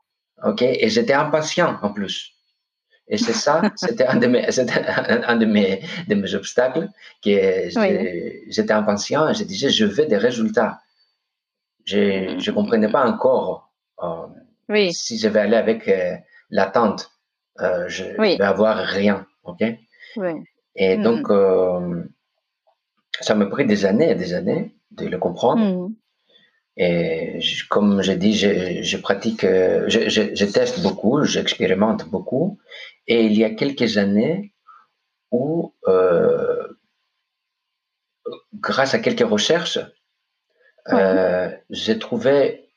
Ok, 0.44 0.62
et 0.62 0.88
j'étais 0.88 1.14
impatient 1.14 1.78
en 1.82 1.92
plus. 1.92 2.34
Et 3.08 3.16
c'est 3.16 3.32
ça, 3.32 3.62
c'était 3.76 4.06
un 4.06 4.16
de 4.16 4.26
mes, 4.26 4.46
un 5.26 5.37
de 5.37 5.46
mes, 5.46 5.80
de 6.08 6.14
mes 6.14 6.34
obstacles, 6.34 6.88
que 7.25 7.68
j'étais 8.50 8.72
impatient 8.72 9.28
et 9.28 9.34
je 9.34 9.44
disais, 9.44 9.70
je 9.70 9.84
veux 9.84 10.06
des 10.06 10.18
résultats. 10.18 10.80
Je 11.84 12.34
ne 12.34 12.54
comprenais 12.54 12.90
pas 12.90 13.06
encore 13.06 13.70
euh, 14.02 14.26
si 14.92 15.18
je 15.18 15.28
vais 15.28 15.40
aller 15.40 15.56
avec 15.56 15.88
euh, 15.88 16.16
l'attente 16.50 17.10
euh, 17.60 17.88
je 17.88 18.04
vais 18.04 18.40
avoir 18.40 18.76
rien. 18.76 19.26
OK? 19.44 19.62
Et 20.76 20.96
mm. 20.96 21.02
donc, 21.02 21.30
euh, 21.30 22.04
ça 23.20 23.34
m'a 23.34 23.46
pris 23.46 23.66
des 23.66 23.84
années 23.84 24.10
et 24.10 24.14
des 24.14 24.34
années 24.34 24.76
de 24.92 25.06
le 25.06 25.18
comprendre. 25.18 25.88
Mm. 25.88 25.94
Et 26.76 27.40
comme 27.68 28.02
je 28.02 28.12
dis, 28.12 28.34
je, 28.34 28.82
je 28.82 28.96
pratique, 28.96 29.42
euh, 29.42 29.88
je, 29.88 30.44
teste 30.44 30.80
beaucoup, 30.80 31.24
j'expérimente 31.24 32.08
beaucoup. 32.08 32.60
Et 33.08 33.24
il 33.24 33.36
y 33.36 33.44
a 33.44 33.50
quelques 33.50 33.98
années 33.98 34.54
où, 35.32 35.74
euh, 35.88 36.68
grâce 38.54 38.94
à 38.94 39.00
quelques 39.00 39.28
recherches, 39.28 39.80
j'ai 41.70 41.98
trouvé 41.98 42.67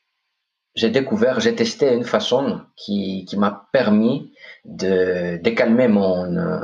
j'ai 0.74 0.90
découvert, 0.90 1.40
j'ai 1.40 1.54
testé 1.54 1.92
une 1.92 2.04
façon 2.04 2.60
qui, 2.76 3.24
qui 3.26 3.36
m'a 3.36 3.68
permis 3.72 4.32
de, 4.64 5.40
de 5.42 5.50
calmer 5.50 5.88
mon, 5.88 6.36
euh, 6.36 6.58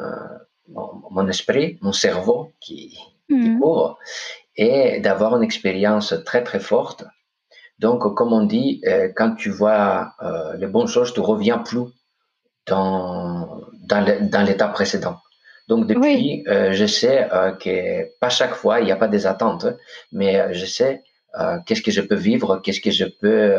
mon, 0.69 1.29
esprit, 1.29 1.79
mon 1.83 1.93
cerveau 1.93 2.53
qui, 2.61 2.99
qui 3.29 3.35
mhm. 3.35 3.61
court 3.61 3.99
et 4.57 5.01
d'avoir 5.01 5.37
une 5.37 5.43
expérience 5.43 6.15
très 6.25 6.43
très 6.43 6.61
forte. 6.61 7.05
Donc, 7.79 8.15
comme 8.15 8.33
on 8.33 8.45
dit, 8.45 8.81
euh, 8.87 9.09
quand 9.15 9.35
tu 9.37 9.51
vois 9.51 10.13
euh, 10.23 10.57
les 10.57 10.67
bonnes 10.67 10.89
choses, 10.89 11.13
tu 11.13 11.21
reviens 11.21 11.59
plus 11.59 11.87
dans, 12.67 13.61
dans 13.85 14.47
l'état 14.47 14.69
précédent. 14.69 15.19
Donc, 15.69 15.87
depuis, 15.87 16.45
euh, 16.49 16.73
je 16.73 16.87
sais 16.87 17.29
euh, 17.33 17.53
que 17.53 18.09
pas 18.21 18.31
chaque 18.31 18.55
fois, 18.55 18.81
il 18.81 18.87
n'y 18.87 18.93
a 18.93 18.97
pas 18.97 19.07
des 19.07 19.27
attentes, 19.27 19.67
mais 20.13 20.55
je 20.55 20.65
sais 20.65 21.03
qu'est-ce 21.67 21.83
que 21.83 21.91
je 21.91 22.01
peux 22.01 22.15
vivre, 22.15 22.59
qu'est-ce 22.59 22.81
que 22.81 22.91
je 22.91 23.05
peux, 23.05 23.55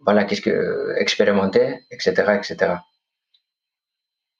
voilà, 0.00 0.24
qu'est-ce 0.24 0.42
que 0.42 0.94
expérimenter, 0.98 1.84
etc., 1.90 2.12
etc. 2.38 2.74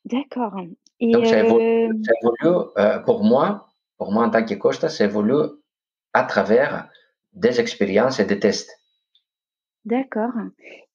D'accord. 0.05 0.57
Donc, 1.01 1.27
ça 1.27 1.41
évolue, 1.41 1.93
pour 3.05 3.25
moi, 3.25 3.69
pour 3.99 4.13
moi 4.13 4.25
en 4.25 4.31
tant 4.31 4.45
que 4.45 4.55
coach, 4.55 4.79
ça 4.79 5.05
évolue 5.05 5.51
à 6.13 6.23
travers 6.25 6.89
des 7.33 7.61
expériences 7.61 8.21
et 8.21 8.25
des 8.25 8.39
tests. 8.39 8.71
D'accord. 9.85 10.33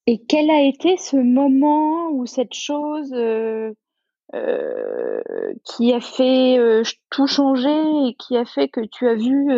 Et 0.07 0.23
quel 0.25 0.49
a 0.49 0.61
été 0.61 0.97
ce 0.97 1.17
moment 1.17 2.09
ou 2.09 2.25
cette 2.25 2.53
chose 2.53 3.13
qui 5.65 5.93
a 5.93 5.99
fait 6.01 6.83
tout 7.09 7.27
changer 7.27 8.07
et 8.07 8.15
qui 8.15 8.37
a 8.37 8.45
fait 8.45 8.69
que 8.69 8.81
tu 8.81 9.07
as 9.07 9.15
vu 9.15 9.49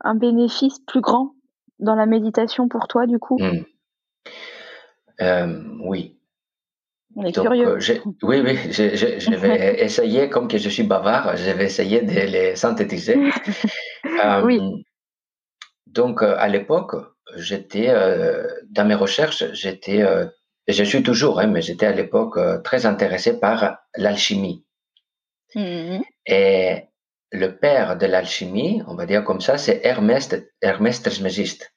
un 0.00 0.14
bénéfice 0.14 0.78
plus 0.86 1.00
grand 1.00 1.32
dans 1.78 1.94
la 1.94 2.06
méditation 2.06 2.68
pour 2.68 2.88
toi, 2.88 3.06
du 3.06 3.18
coup? 3.18 3.38
Mmh. 3.38 3.64
Oui. 5.84 6.18
On 7.18 7.24
est 7.24 7.32
curieux. 7.32 7.78
oui, 8.22 8.42
oui, 8.44 8.58
je, 8.70 9.34
vais 9.36 9.80
essayer, 9.84 10.28
comme 10.28 10.48
que 10.48 10.58
je 10.58 10.68
suis 10.68 10.82
bavard, 10.82 11.36
je 11.36 11.50
vais 11.50 11.64
essayer 11.64 12.02
de 12.02 12.12
les 12.12 12.56
synthétiser. 12.56 13.16
oui. 14.44 14.84
Donc, 15.86 16.22
à 16.22 16.48
l'époque, 16.48 16.94
j'étais, 17.36 17.94
dans 18.70 18.84
mes 18.84 18.94
recherches, 18.94 19.50
j'étais 19.52 20.04
je 20.68 20.84
suis 20.84 21.02
toujours, 21.02 21.40
hein, 21.40 21.46
mais 21.46 21.62
j'étais 21.62 21.86
à 21.86 21.92
l'époque 21.92 22.36
euh, 22.38 22.58
très 22.60 22.86
intéressé 22.86 23.38
par 23.38 23.78
l'alchimie. 23.96 24.64
Mmh 25.54 26.00
Et 26.26 26.82
le 27.32 27.56
père 27.56 27.96
de 27.96 28.06
l'alchimie, 28.06 28.82
on 28.86 28.94
va 28.94 29.06
dire 29.06 29.24
comme 29.24 29.40
ça, 29.40 29.58
c'est 29.58 29.80
Hermès, 29.84 30.34
Hermès 30.60 31.02
Trismégiste. 31.02 31.72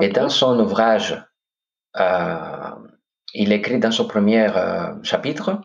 Et 0.00 0.08
dans 0.08 0.28
son 0.28 0.58
ouvrage, 0.58 1.22
euh, 1.98 2.70
il 3.34 3.52
écrit 3.52 3.78
dans 3.78 3.90
son 3.90 4.06
premier 4.06 4.48
euh, 4.56 5.02
chapitre 5.02 5.60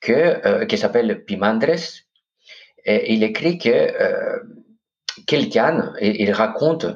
que, 0.00 0.64
qui 0.64 0.78
s'appelle 0.78 1.24
Pimandres, 1.24 2.02
et 2.84 3.12
il 3.12 3.22
écrit 3.22 3.58
que 3.58 4.40
quelqu'un, 5.26 5.92
il 6.00 6.32
raconte, 6.32 6.86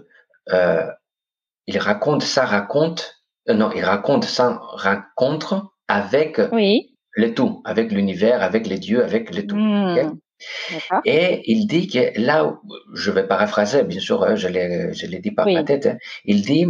il 0.48 1.78
raconte, 1.78 2.22
ça 2.22 2.46
raconte 2.46 3.24
euh, 3.48 3.54
non, 3.54 3.70
il 3.74 3.84
raconte 3.84 4.24
sa 4.24 4.58
rencontre 4.58 5.72
avec 5.88 6.38
le 7.16 7.34
tout, 7.34 7.62
avec 7.64 7.92
l'univers, 7.92 8.42
avec 8.42 8.66
les 8.66 8.78
dieux, 8.78 9.04
avec 9.04 9.34
le 9.34 9.46
tout. 9.46 9.56
Hmm. 9.56 10.18
Et 11.04 11.42
il 11.50 11.66
dit 11.66 11.88
que 11.88 12.18
là, 12.20 12.46
où, 12.46 12.60
je 12.94 13.10
vais 13.10 13.26
paraphraser, 13.26 13.82
bien 13.84 14.00
sûr, 14.00 14.22
hein, 14.24 14.36
je 14.36 14.48
l'ai 14.48 15.18
dit 15.20 15.30
par 15.30 15.46
ma 15.46 15.64
tête, 15.64 15.86
hein, 15.86 15.98
il 16.24 16.42
dit 16.42 16.66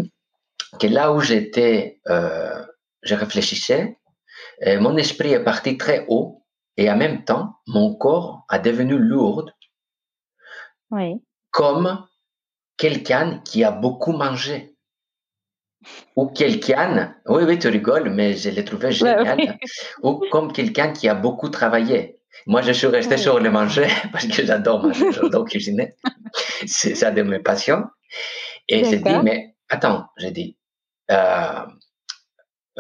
que 0.80 0.86
là 0.86 1.12
où 1.12 1.20
j'étais, 1.20 2.00
euh, 2.08 2.62
je 3.02 3.14
réfléchissais, 3.14 3.98
euh, 4.66 4.80
mon 4.80 4.96
esprit 4.96 5.32
est 5.32 5.44
parti 5.44 5.76
très 5.76 6.04
haut 6.08 6.42
et 6.76 6.90
en 6.90 6.96
même 6.96 7.24
temps, 7.24 7.56
mon 7.66 7.94
corps 7.94 8.44
a 8.48 8.58
devenu 8.58 8.98
lourd, 8.98 9.50
comme 11.50 12.06
quelqu'un 12.76 13.38
qui 13.44 13.62
a 13.64 13.70
beaucoup 13.70 14.12
mangé. 14.12 14.76
Ou 16.16 16.26
quelqu'un, 16.26 17.14
oui, 17.26 17.42
oui, 17.44 17.58
tu 17.58 17.68
rigoles, 17.68 18.08
mais 18.10 18.34
je 18.34 18.48
l'ai 18.48 18.64
trouvé 18.64 18.90
génial, 18.90 19.58
ou 20.02 20.20
comme 20.30 20.50
quelqu'un 20.52 20.92
qui 20.92 21.08
a 21.08 21.14
beaucoup 21.14 21.50
travaillé. 21.50 22.18
Moi, 22.46 22.62
je 22.62 22.72
suis 22.72 22.86
resté 22.86 23.16
sur 23.16 23.40
le 23.40 23.50
manger 23.50 23.86
parce 24.12 24.26
que 24.26 24.44
j'adore 24.44 24.82
manger, 24.82 25.12
j'adore 25.12 25.44
cuisiner. 25.44 25.94
C'est 26.66 26.94
ça 26.94 27.10
de 27.10 27.22
mes 27.22 27.38
passions. 27.38 27.84
Et 28.68 28.84
j'ai 28.84 28.98
dit, 28.98 29.18
mais 29.22 29.54
attends, 29.68 30.06
j'ai 30.16 30.30
dit, 30.30 30.56
euh, 31.10 31.66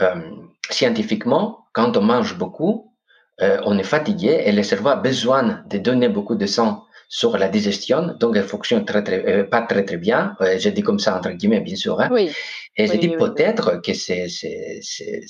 euh, 0.00 0.30
scientifiquement, 0.70 1.66
quand 1.72 1.96
on 1.96 2.02
mange 2.02 2.36
beaucoup, 2.38 2.94
euh, 3.42 3.60
on 3.64 3.78
est 3.78 3.84
fatigué 3.84 4.42
et 4.44 4.52
le 4.52 4.62
cerveau 4.62 4.90
a 4.90 4.96
besoin 4.96 5.64
de 5.68 5.78
donner 5.78 6.08
beaucoup 6.08 6.36
de 6.36 6.46
sang 6.46 6.84
sur 7.08 7.36
la 7.36 7.48
digestion, 7.48 8.14
donc 8.18 8.36
elle 8.36 8.44
fonctionne 8.44 8.84
très, 8.84 9.02
très, 9.02 9.24
euh, 9.26 9.44
pas 9.44 9.62
très 9.62 9.84
très 9.84 9.96
bien. 9.96 10.34
Euh, 10.40 10.58
je 10.58 10.68
dis 10.68 10.82
comme 10.82 10.98
ça 10.98 11.16
entre 11.16 11.30
guillemets, 11.30 11.60
bien 11.60 11.76
sûr. 11.76 12.00
Hein. 12.00 12.08
Oui. 12.10 12.30
Et 12.76 12.86
je 12.86 12.96
dis 12.96 13.08
peut-être 13.10 13.80
que 13.82 13.92
c'est, 13.92 14.26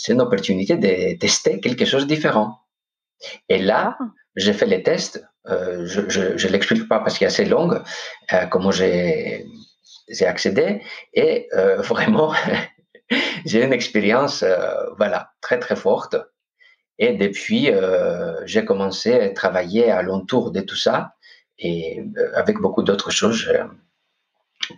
une 0.09 0.21
opportunité 0.21 0.77
de 0.77 1.19
tester 1.19 1.61
quelque 1.61 1.85
chose 1.85 2.07
de 2.07 2.15
différent. 2.15 2.59
Et 3.49 3.59
là, 3.59 3.97
ah. 3.99 4.05
j'ai 4.37 4.53
fait 4.53 4.67
les 4.67 4.83
tests. 4.83 5.25
Euh, 5.47 5.85
je 5.87 6.09
je, 6.09 6.49
l'explique 6.49 6.89
pas 6.89 7.01
parce 7.01 7.19
qu'il 7.19 7.27
est 7.27 7.29
assez 7.29 7.45
long. 7.45 7.71
Euh, 8.33 8.47
comment 8.47 8.71
j'ai 8.71 9.47
accédé 10.23 10.83
et 11.13 11.49
euh, 11.55 11.77
vraiment 11.83 12.33
j'ai 13.45 13.63
une 13.63 13.73
expérience 13.73 14.45
voilà 14.97 15.31
très 15.41 15.59
très 15.59 15.77
forte. 15.77 16.17
Et 16.99 17.15
depuis, 17.15 17.71
j'ai 18.45 18.65
commencé 18.65 19.13
à 19.15 19.31
travailler 19.31 19.91
à 19.91 20.01
l'entour 20.03 20.53
de 20.53 20.61
tout 20.61 20.77
ça 20.77 21.17
et 21.59 22.05
avec 22.35 22.59
beaucoup 22.59 22.85
d'autres 22.85 23.11
choses 23.11 23.53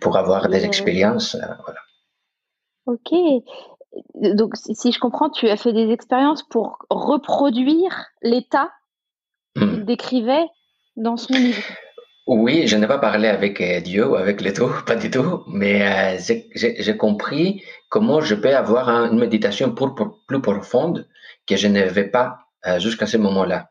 pour 0.01 0.17
avoir 0.17 0.49
des 0.49 0.65
expériences. 0.65 1.35
Voilà. 1.35 1.79
Ok. 2.87 3.13
Donc, 4.15 4.55
si 4.55 4.91
je 4.91 4.99
comprends, 4.99 5.29
tu 5.29 5.47
as 5.49 5.57
fait 5.57 5.73
des 5.73 5.91
expériences 5.91 6.43
pour 6.43 6.79
reproduire 6.89 8.07
l'état 8.21 8.71
qu'il 9.55 9.65
hmm. 9.65 9.85
décrivait 9.85 10.47
dans 10.95 11.17
son 11.17 11.33
livre. 11.33 11.61
Oui, 12.27 12.67
je 12.67 12.75
n'ai 12.75 12.87
pas 12.87 12.97
parlé 12.97 13.29
avec 13.29 13.63
Dieu 13.83 14.05
ou 14.07 14.15
avec 14.15 14.41
l'étau, 14.41 14.69
pas 14.85 14.95
du 14.95 15.09
tout, 15.09 15.43
mais 15.47 16.17
j'ai 16.19 16.97
compris 16.97 17.63
comment 17.89 18.19
je 18.19 18.35
peux 18.35 18.53
avoir 18.53 18.89
une 18.89 19.17
méditation 19.17 19.73
plus 19.73 20.41
profonde 20.41 21.07
que 21.47 21.55
je 21.55 21.67
n'avais 21.67 22.09
pas 22.09 22.39
jusqu'à 22.79 23.05
ce 23.05 23.17
moment-là. 23.17 23.69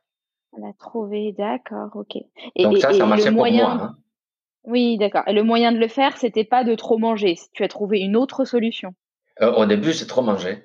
La 0.59 0.73
trouver, 0.73 1.35
d'accord, 1.37 1.91
ok. 1.95 2.17
Et, 2.55 2.63
Donc 2.63 2.79
ça, 2.79 2.93
ça 2.93 3.05
marchait 3.05 3.31
pour 3.31 3.47
moi. 3.47 3.71
Hein. 3.71 3.97
Oui, 4.65 4.97
d'accord. 4.97 5.23
Et 5.27 5.33
le 5.33 5.43
moyen 5.43 5.71
de 5.71 5.79
le 5.79 5.89
faire, 5.89 6.17
c'était 6.17 6.45
pas 6.45 6.65
de 6.65 6.75
trop 6.75 6.99
manger. 6.99 7.37
Tu 7.53 7.63
as 7.63 7.69
trouvé 7.69 8.01
une 8.01 8.17
autre 8.17 8.45
solution. 8.45 8.95
Euh, 9.43 9.53
au 9.53 9.67
début, 9.67 9.93
c'est 9.93 10.07
trop 10.07 10.23
manger. 10.23 10.65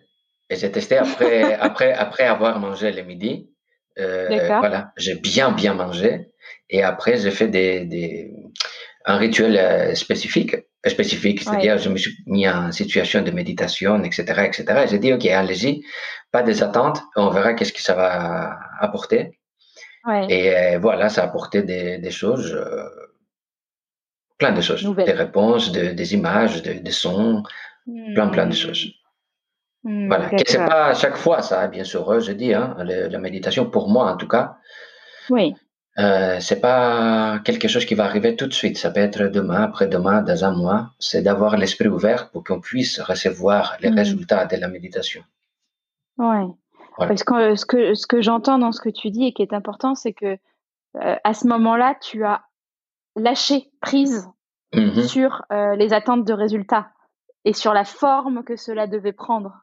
Et 0.49 0.55
j'ai 0.55 0.71
testé 0.71 0.97
après, 0.97 1.53
après, 1.60 1.93
après 1.93 2.23
avoir 2.23 2.60
mangé 2.60 2.91
le 2.91 3.03
midi. 3.03 3.49
Euh, 3.99 4.27
voilà, 4.60 4.91
j'ai 4.97 5.15
bien, 5.15 5.51
bien 5.51 5.73
mangé. 5.73 6.31
Et 6.69 6.84
après, 6.84 7.17
j'ai 7.17 7.31
fait 7.31 7.47
des, 7.47 7.86
des, 7.86 8.31
un 9.05 9.17
rituel 9.17 9.57
euh, 9.57 9.95
spécifique, 9.95 10.55
spécifique, 10.86 11.41
c'est-à-dire 11.41 11.77
je 11.77 11.89
me 11.89 11.97
suis 11.97 12.15
mis 12.25 12.47
en 12.47 12.71
situation 12.71 13.21
de 13.21 13.31
méditation, 13.31 14.01
etc., 14.03 14.43
etc. 14.45 14.84
Et 14.86 14.88
j'ai 14.88 14.99
dit, 14.99 15.13
ok, 15.13 15.25
allez-y, 15.25 15.84
pas 16.31 16.43
des 16.43 16.63
attentes, 16.63 17.01
on 17.15 17.29
verra 17.29 17.53
qu'est-ce 17.53 17.73
que 17.73 17.81
ça 17.81 17.95
va 17.95 18.57
apporter. 18.79 19.39
Et 20.29 20.55
euh, 20.55 20.79
voilà, 20.79 21.10
ça 21.10 21.21
a 21.21 21.25
apporté 21.25 21.63
des, 21.63 21.97
des 21.99 22.12
choses, 22.12 22.53
euh, 22.53 22.89
plein 24.38 24.51
de 24.51 24.62
choses, 24.62 24.84
des 25.05 25.12
réponses, 25.12 25.71
des 25.71 26.13
images, 26.15 26.63
des 26.63 26.91
sons, 26.91 27.43
plein, 27.86 28.30
plein 28.30 28.48
de 28.48 28.54
choses. 28.54 28.88
Mmh, 29.84 30.08
voilà, 30.08 30.30
c'est 30.46 30.58
pas 30.58 30.88
à 30.88 30.94
chaque 30.94 31.17
fois 31.17 31.41
ça, 31.41 31.67
bien 31.67 31.84
sûr, 31.84 32.20
je 32.20 32.32
dis, 32.32 32.54
hein, 32.54 32.76
la 32.80 33.17
méditation, 33.17 33.65
pour 33.65 33.89
moi 33.89 34.12
en 34.12 34.17
tout 34.17 34.28
cas, 34.28 34.58
oui. 35.30 35.56
Euh, 36.00 36.38
c'est 36.39 36.62
pas 36.62 37.39
quelque 37.44 37.67
chose 37.67 37.86
qui 37.86 37.96
va 37.96 38.06
arriver 38.06 38.36
tout 38.36 38.48
de 38.48 38.54
suite. 38.54 38.78
Ça 38.78 38.91
peut 38.91 39.02
être 39.02 39.24
demain, 39.24 39.63
après-demain, 39.63 40.22
dans 40.22 40.46
un 40.46 40.52
mois. 40.52 40.91
C'est 41.00 41.22
d'avoir 41.22 41.58
l'esprit 41.58 41.89
ouvert 41.89 42.30
pour 42.30 42.44
qu'on 42.44 42.62
puisse 42.62 43.00
recevoir 43.02 43.78
les 43.82 43.91
mmh. 43.91 43.98
résultats 43.98 44.46
de 44.46 44.56
la 44.56 44.67
méditation. 44.70 45.22
Ouais. 46.17 46.48
Parce 46.98 47.24
que 47.24 47.34
euh, 47.34 47.56
ce 47.56 47.65
que, 47.65 47.94
ce 47.94 48.08
que 48.08 48.22
j'entends 48.22 48.58
dans 48.58 48.72
ce 48.72 48.80
que 48.80 48.89
tu 48.89 49.10
dis 49.10 49.26
et 49.26 49.34
qui 49.34 49.41
est 49.41 49.54
important, 49.54 49.96
c'est 49.96 50.13
que 50.13 50.38
euh, 50.98 51.15
à 51.24 51.34
ce 51.34 51.48
moment-là, 51.48 51.96
tu 52.02 52.24
as 52.26 52.41
lâché 53.15 53.70
prise 53.82 54.28
mmh 54.74 55.02
sur 55.02 55.44
euh, 55.52 55.76
les 55.76 55.91
attentes 55.91 56.24
de 56.24 56.32
résultats 56.32 56.91
et 57.45 57.54
sur 57.54 57.73
la 57.73 57.86
forme 57.86 58.43
que 58.43 58.56
cela 58.56 58.88
devait 58.88 59.13
prendre. 59.13 59.54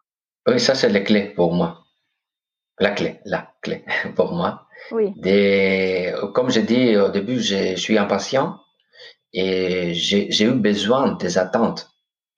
Oui, 0.46 0.58
ça 0.58 0.74
c'est 0.74 0.88
la 0.88 1.00
clé 1.00 1.32
pour 1.34 1.52
moi. 1.52 1.84
La 2.78 2.90
clé, 2.90 3.20
la 3.24 3.52
clé 3.62 3.84
pour 4.16 4.32
moi. 4.32 4.66
Oui. 4.92 5.12
Des, 5.16 6.14
comme 6.34 6.50
j'ai 6.50 6.62
dit 6.62 6.96
au 6.96 7.08
début, 7.08 7.40
je 7.40 7.76
suis 7.76 7.98
impatient 7.98 8.60
et 9.32 9.94
j'ai 9.94 10.44
eu 10.44 10.52
besoin 10.52 11.12
des 11.12 11.38
attentes. 11.38 11.90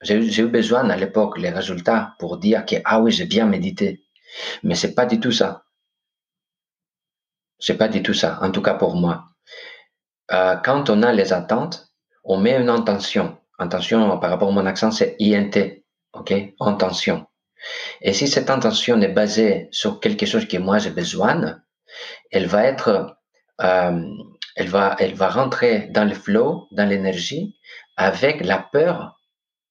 J'ai 0.02 0.16
eu 0.16 0.46
besoin 0.46 0.88
à 0.88 0.96
l'époque 0.96 1.38
les 1.38 1.50
résultats 1.50 2.14
pour 2.18 2.38
dire 2.38 2.64
que 2.64 2.76
ah 2.84 3.00
oui, 3.00 3.12
j'ai 3.12 3.26
bien 3.26 3.46
médité. 3.46 4.02
Mais 4.62 4.74
c'est 4.74 4.94
pas 4.94 5.04
du 5.04 5.20
tout 5.20 5.32
ça. 5.32 5.64
C'est 7.58 7.76
pas 7.76 7.88
du 7.88 8.02
tout 8.02 8.14
ça, 8.14 8.38
en 8.40 8.50
tout 8.50 8.62
cas 8.62 8.74
pour 8.74 8.96
moi. 8.96 9.26
Euh, 10.32 10.56
quand 10.56 10.88
on 10.88 11.02
a 11.02 11.12
les 11.12 11.32
attentes, 11.32 11.92
on 12.24 12.38
met 12.38 12.56
une 12.58 12.70
intention. 12.70 13.36
Intention, 13.60 14.18
par 14.18 14.30
rapport 14.30 14.48
à 14.48 14.52
mon 14.52 14.66
accent, 14.66 14.90
c'est 14.90 15.16
INT, 15.20 15.82
ok? 16.14 16.32
Intention. 16.60 17.26
Et 18.00 18.14
si 18.14 18.26
cette 18.26 18.48
intention 18.48 19.00
est 19.02 19.08
basée 19.12 19.68
sur 19.70 20.00
quelque 20.00 20.24
chose 20.24 20.48
que 20.48 20.56
moi 20.56 20.78
j'ai 20.78 20.90
besoin, 20.90 21.60
elle 22.30 22.46
va 22.46 22.64
être, 22.64 23.16
euh, 23.60 24.02
elle 24.56 24.68
va, 24.68 24.96
elle 24.98 25.14
va 25.14 25.28
rentrer 25.28 25.88
dans 25.90 26.04
le 26.04 26.14
flow, 26.14 26.68
dans 26.72 26.88
l'énergie, 26.88 27.58
avec 27.96 28.44
la 28.44 28.58
peur 28.58 29.20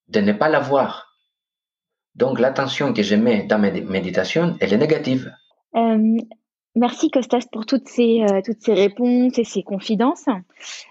de 0.07 0.19
ne 0.19 0.33
pas 0.33 0.49
l'avoir. 0.49 1.15
Donc 2.15 2.39
l'attention 2.39 2.93
que 2.93 3.01
je 3.01 3.15
mets 3.15 3.43
dans 3.43 3.57
mes 3.57 3.71
méditations, 3.81 4.55
elle 4.59 4.73
est 4.73 4.77
négative. 4.77 5.33
Euh, 5.75 6.17
merci 6.75 7.09
Costas 7.09 7.45
pour 7.51 7.65
toutes 7.65 7.87
ces, 7.87 8.21
euh, 8.21 8.41
toutes 8.45 8.61
ces 8.61 8.73
réponses 8.73 9.37
et 9.37 9.43
ces 9.43 9.63
confidences. 9.63 10.25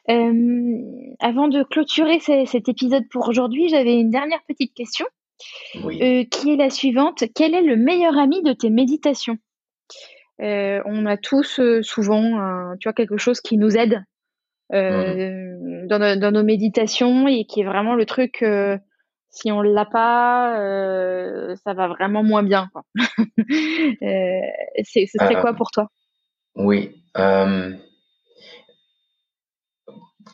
Euh, 0.08 0.78
avant 1.20 1.48
de 1.48 1.62
clôturer 1.62 2.20
cet 2.20 2.68
épisode 2.68 3.08
pour 3.10 3.28
aujourd'hui, 3.28 3.68
j'avais 3.68 3.98
une 3.98 4.10
dernière 4.10 4.42
petite 4.46 4.74
question 4.74 5.06
qui 5.72 6.50
est 6.52 6.56
la 6.56 6.70
suivante. 6.70 7.24
Quel 7.34 7.54
est 7.54 7.62
le 7.62 7.76
meilleur 7.76 8.18
ami 8.18 8.42
de 8.42 8.52
tes 8.52 8.70
méditations? 8.70 9.36
On 10.40 11.06
a 11.06 11.16
tous 11.16 11.60
souvent 11.82 12.74
tu 12.80 12.88
vois, 12.88 12.92
quelque 12.92 13.18
chose 13.18 13.40
qui 13.40 13.56
nous 13.56 13.76
aide 13.76 14.02
mmh. 14.72 15.86
dans, 15.86 16.18
dans, 16.18 16.32
nos 16.32 16.42
méditations 16.42 17.28
et 17.28 17.44
qui 17.44 17.60
est 17.60 17.64
vraiment 17.64 17.94
le 17.94 18.04
truc 18.04 18.42
si 19.30 19.52
on 19.52 19.60
l'a 19.60 19.84
pas, 19.84 20.58
euh, 20.58 21.54
ça 21.64 21.74
va 21.74 21.88
vraiment 21.88 22.22
moins 22.22 22.42
bien. 22.42 22.70
Quoi. 22.72 22.82
euh, 22.96 24.40
ce 24.84 25.06
serait 25.06 25.40
quoi 25.40 25.50
euh, 25.50 25.54
pour 25.54 25.70
toi? 25.70 25.88
Oui. 26.56 27.02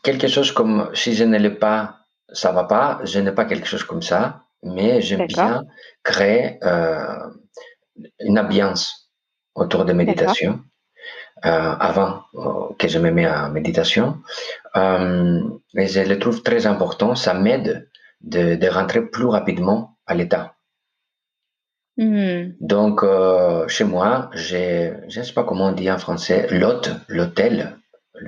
Quelque 0.03 0.29
chose 0.29 0.53
comme 0.53 0.91
si 0.95 1.15
je 1.15 1.25
ne 1.25 1.39
l'ai 1.39 1.51
pas, 1.51 2.01
ça 2.33 2.53
va 2.53 2.65
pas. 2.65 3.01
Je 3.05 3.19
n'ai 3.21 3.33
pas 3.33 3.45
quelque 3.45 3.67
chose 3.67 3.85
comme 3.85 4.03
ça, 4.03 4.45
mais 4.63 5.01
j'aime 5.01 5.27
bien 5.27 5.65
créer 6.03 6.59
une 8.21 8.39
ambiance 8.39 9.11
autour 9.55 9.85
de 9.85 9.93
méditation. 9.93 10.61
avant 11.43 12.25
que 12.79 12.89
je 12.89 12.99
me 12.99 13.11
mette 13.11 13.33
en 13.33 13.51
méditation. 13.51 14.23
et 14.75 15.87
je 15.87 16.09
le 16.09 16.19
trouve 16.19 16.43
très 16.43 16.67
important, 16.67 17.15
ça 17.15 17.35
m'aide 17.35 17.89
de, 18.25 18.69
rentrer 18.69 19.03
plus 19.03 19.27
rapidement 19.27 19.97
à 20.07 20.15
l'état. 20.15 20.55
Hmm. 21.97 22.53
Donc, 22.61 23.03
euh, 23.05 23.69
chez 23.69 23.85
moi, 23.85 24.31
j'ai, 24.35 24.93
je 25.09 25.21
ne 25.21 25.25
sais 25.25 25.33
pas 25.33 25.45
comment 25.45 25.69
on 25.69 25.73
dit 25.73 25.91
en 25.91 25.99
français, 25.99 26.49
l'hôte, 26.51 26.91
l'hôtel. 27.09 27.79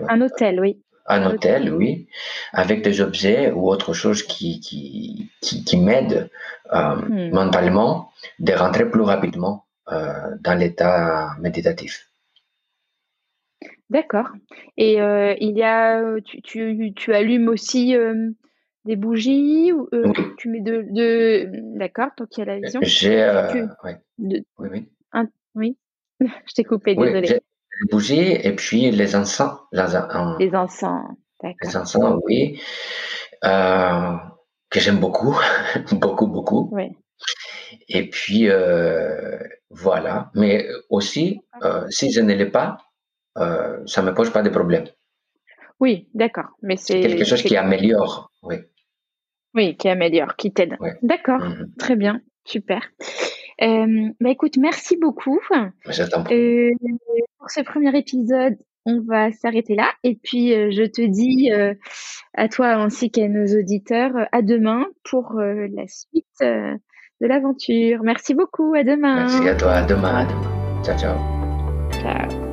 Un 0.08 0.20
hôtel, 0.20 0.60
oui. 0.60 0.82
Un 1.08 1.24
hôtel, 1.26 1.72
oui, 1.72 2.08
avec 2.52 2.82
des 2.82 3.00
objets 3.00 3.52
ou 3.52 3.68
autre 3.68 3.92
chose 3.92 4.24
qui, 4.24 4.60
qui, 4.60 5.30
qui, 5.40 5.76
m'aident 5.76 6.30
euh, 6.72 6.96
hmm. 6.96 7.30
mentalement 7.32 8.10
de 8.40 8.52
rentrer 8.52 8.90
plus 8.90 9.02
rapidement 9.02 9.66
euh, 9.92 10.12
dans 10.40 10.54
l'état 10.58 11.30
méditatif. 11.40 12.08
D'accord. 13.88 14.30
Et 14.76 14.94
il 14.94 15.56
y 15.56 15.62
a, 15.62 16.20
tu, 16.24 16.42
tu, 16.42 16.92
tu 16.96 17.14
allumes 17.14 17.48
aussi 17.48 17.96
des 18.86 18.96
bougies 18.96 19.72
ou 19.72 19.88
euh, 19.92 20.12
tu 20.38 20.48
mets 20.48 20.60
de, 20.60 20.86
de... 20.90 21.50
d'accord 21.78 22.10
tant 22.16 22.26
qu'il 22.26 22.44
y 22.44 22.48
a 22.48 22.54
la 22.54 22.60
vision. 22.60 22.80
j'ai 22.82 23.22
euh, 23.22 23.66
oui 23.84 24.46
oui. 24.62 24.88
oui. 25.54 25.78
Je 26.20 26.54
t'ai 26.54 26.64
coupé 26.64 26.94
désolé 26.94 27.20
des 27.20 27.40
bougies 27.90 28.32
et 28.32 28.54
puis 28.54 28.90
les 28.90 29.16
encens 29.16 29.58
les 29.72 29.82
encens 30.54 31.02
d'accord 31.42 31.56
les 31.62 31.76
encens 31.76 32.18
oui. 32.24 32.60
Euh, 33.44 34.14
que 34.70 34.80
j'aime 34.80 34.98
beaucoup 34.98 35.36
beaucoup 35.92 36.26
beaucoup. 36.28 36.70
Oui. 36.72 36.96
et 37.88 38.08
puis 38.08 38.48
voilà. 39.70 40.30
Mais 40.34 40.66
aussi 40.90 41.40
si 41.90 42.12
je 42.12 42.20
ne 42.20 42.34
l'ai 42.34 42.46
pas 42.46 42.78
ça 43.34 44.02
me 44.02 44.14
pose 44.14 44.30
pas 44.30 44.42
de 44.42 44.48
problème. 44.48 44.86
Oui, 45.78 46.08
d'accord. 46.14 46.46
Mais 46.62 46.76
c'est 46.76 47.00
quelque 47.00 47.24
chose 47.24 47.42
qui 47.42 47.54
améliore, 47.54 48.32
oui. 48.42 48.56
Oui, 49.56 49.76
qui 49.76 49.88
améliore, 49.88 50.36
qui 50.36 50.52
t'aide. 50.52 50.76
D'accord, 51.02 51.40
mhm. 51.40 51.72
très 51.78 51.96
bien, 51.96 52.20
super. 52.44 52.82
Euh, 53.62 54.08
bah 54.20 54.30
écoute, 54.30 54.58
merci 54.58 54.96
beaucoup. 54.96 55.40
Euh, 56.30 56.70
pour 57.38 57.50
ce 57.50 57.62
premier 57.62 57.96
épisode, 57.96 58.56
on 58.84 59.00
va 59.00 59.32
s'arrêter 59.32 59.74
là. 59.74 59.90
Et 60.04 60.18
puis, 60.22 60.54
euh, 60.54 60.70
je 60.70 60.82
te 60.82 61.00
dis 61.02 61.50
à 62.34 62.48
toi 62.48 62.74
ainsi 62.74 63.10
qu'à 63.10 63.28
nos 63.28 63.46
auditeurs, 63.46 64.12
à 64.30 64.42
demain 64.42 64.84
pour 65.04 65.34
la 65.40 65.86
suite 65.88 66.26
de 66.40 67.26
l'aventure. 67.26 68.00
Merci 68.02 68.34
beaucoup, 68.34 68.74
à 68.74 68.84
demain. 68.84 69.26
Merci 69.26 69.48
à 69.48 69.54
toi, 69.54 69.72
à 69.72 69.82
demain. 69.82 70.16
À 70.16 70.24
demain. 70.26 70.82
Ciao, 70.84 70.98
ciao. 70.98 71.16
Ciao. 72.02 72.45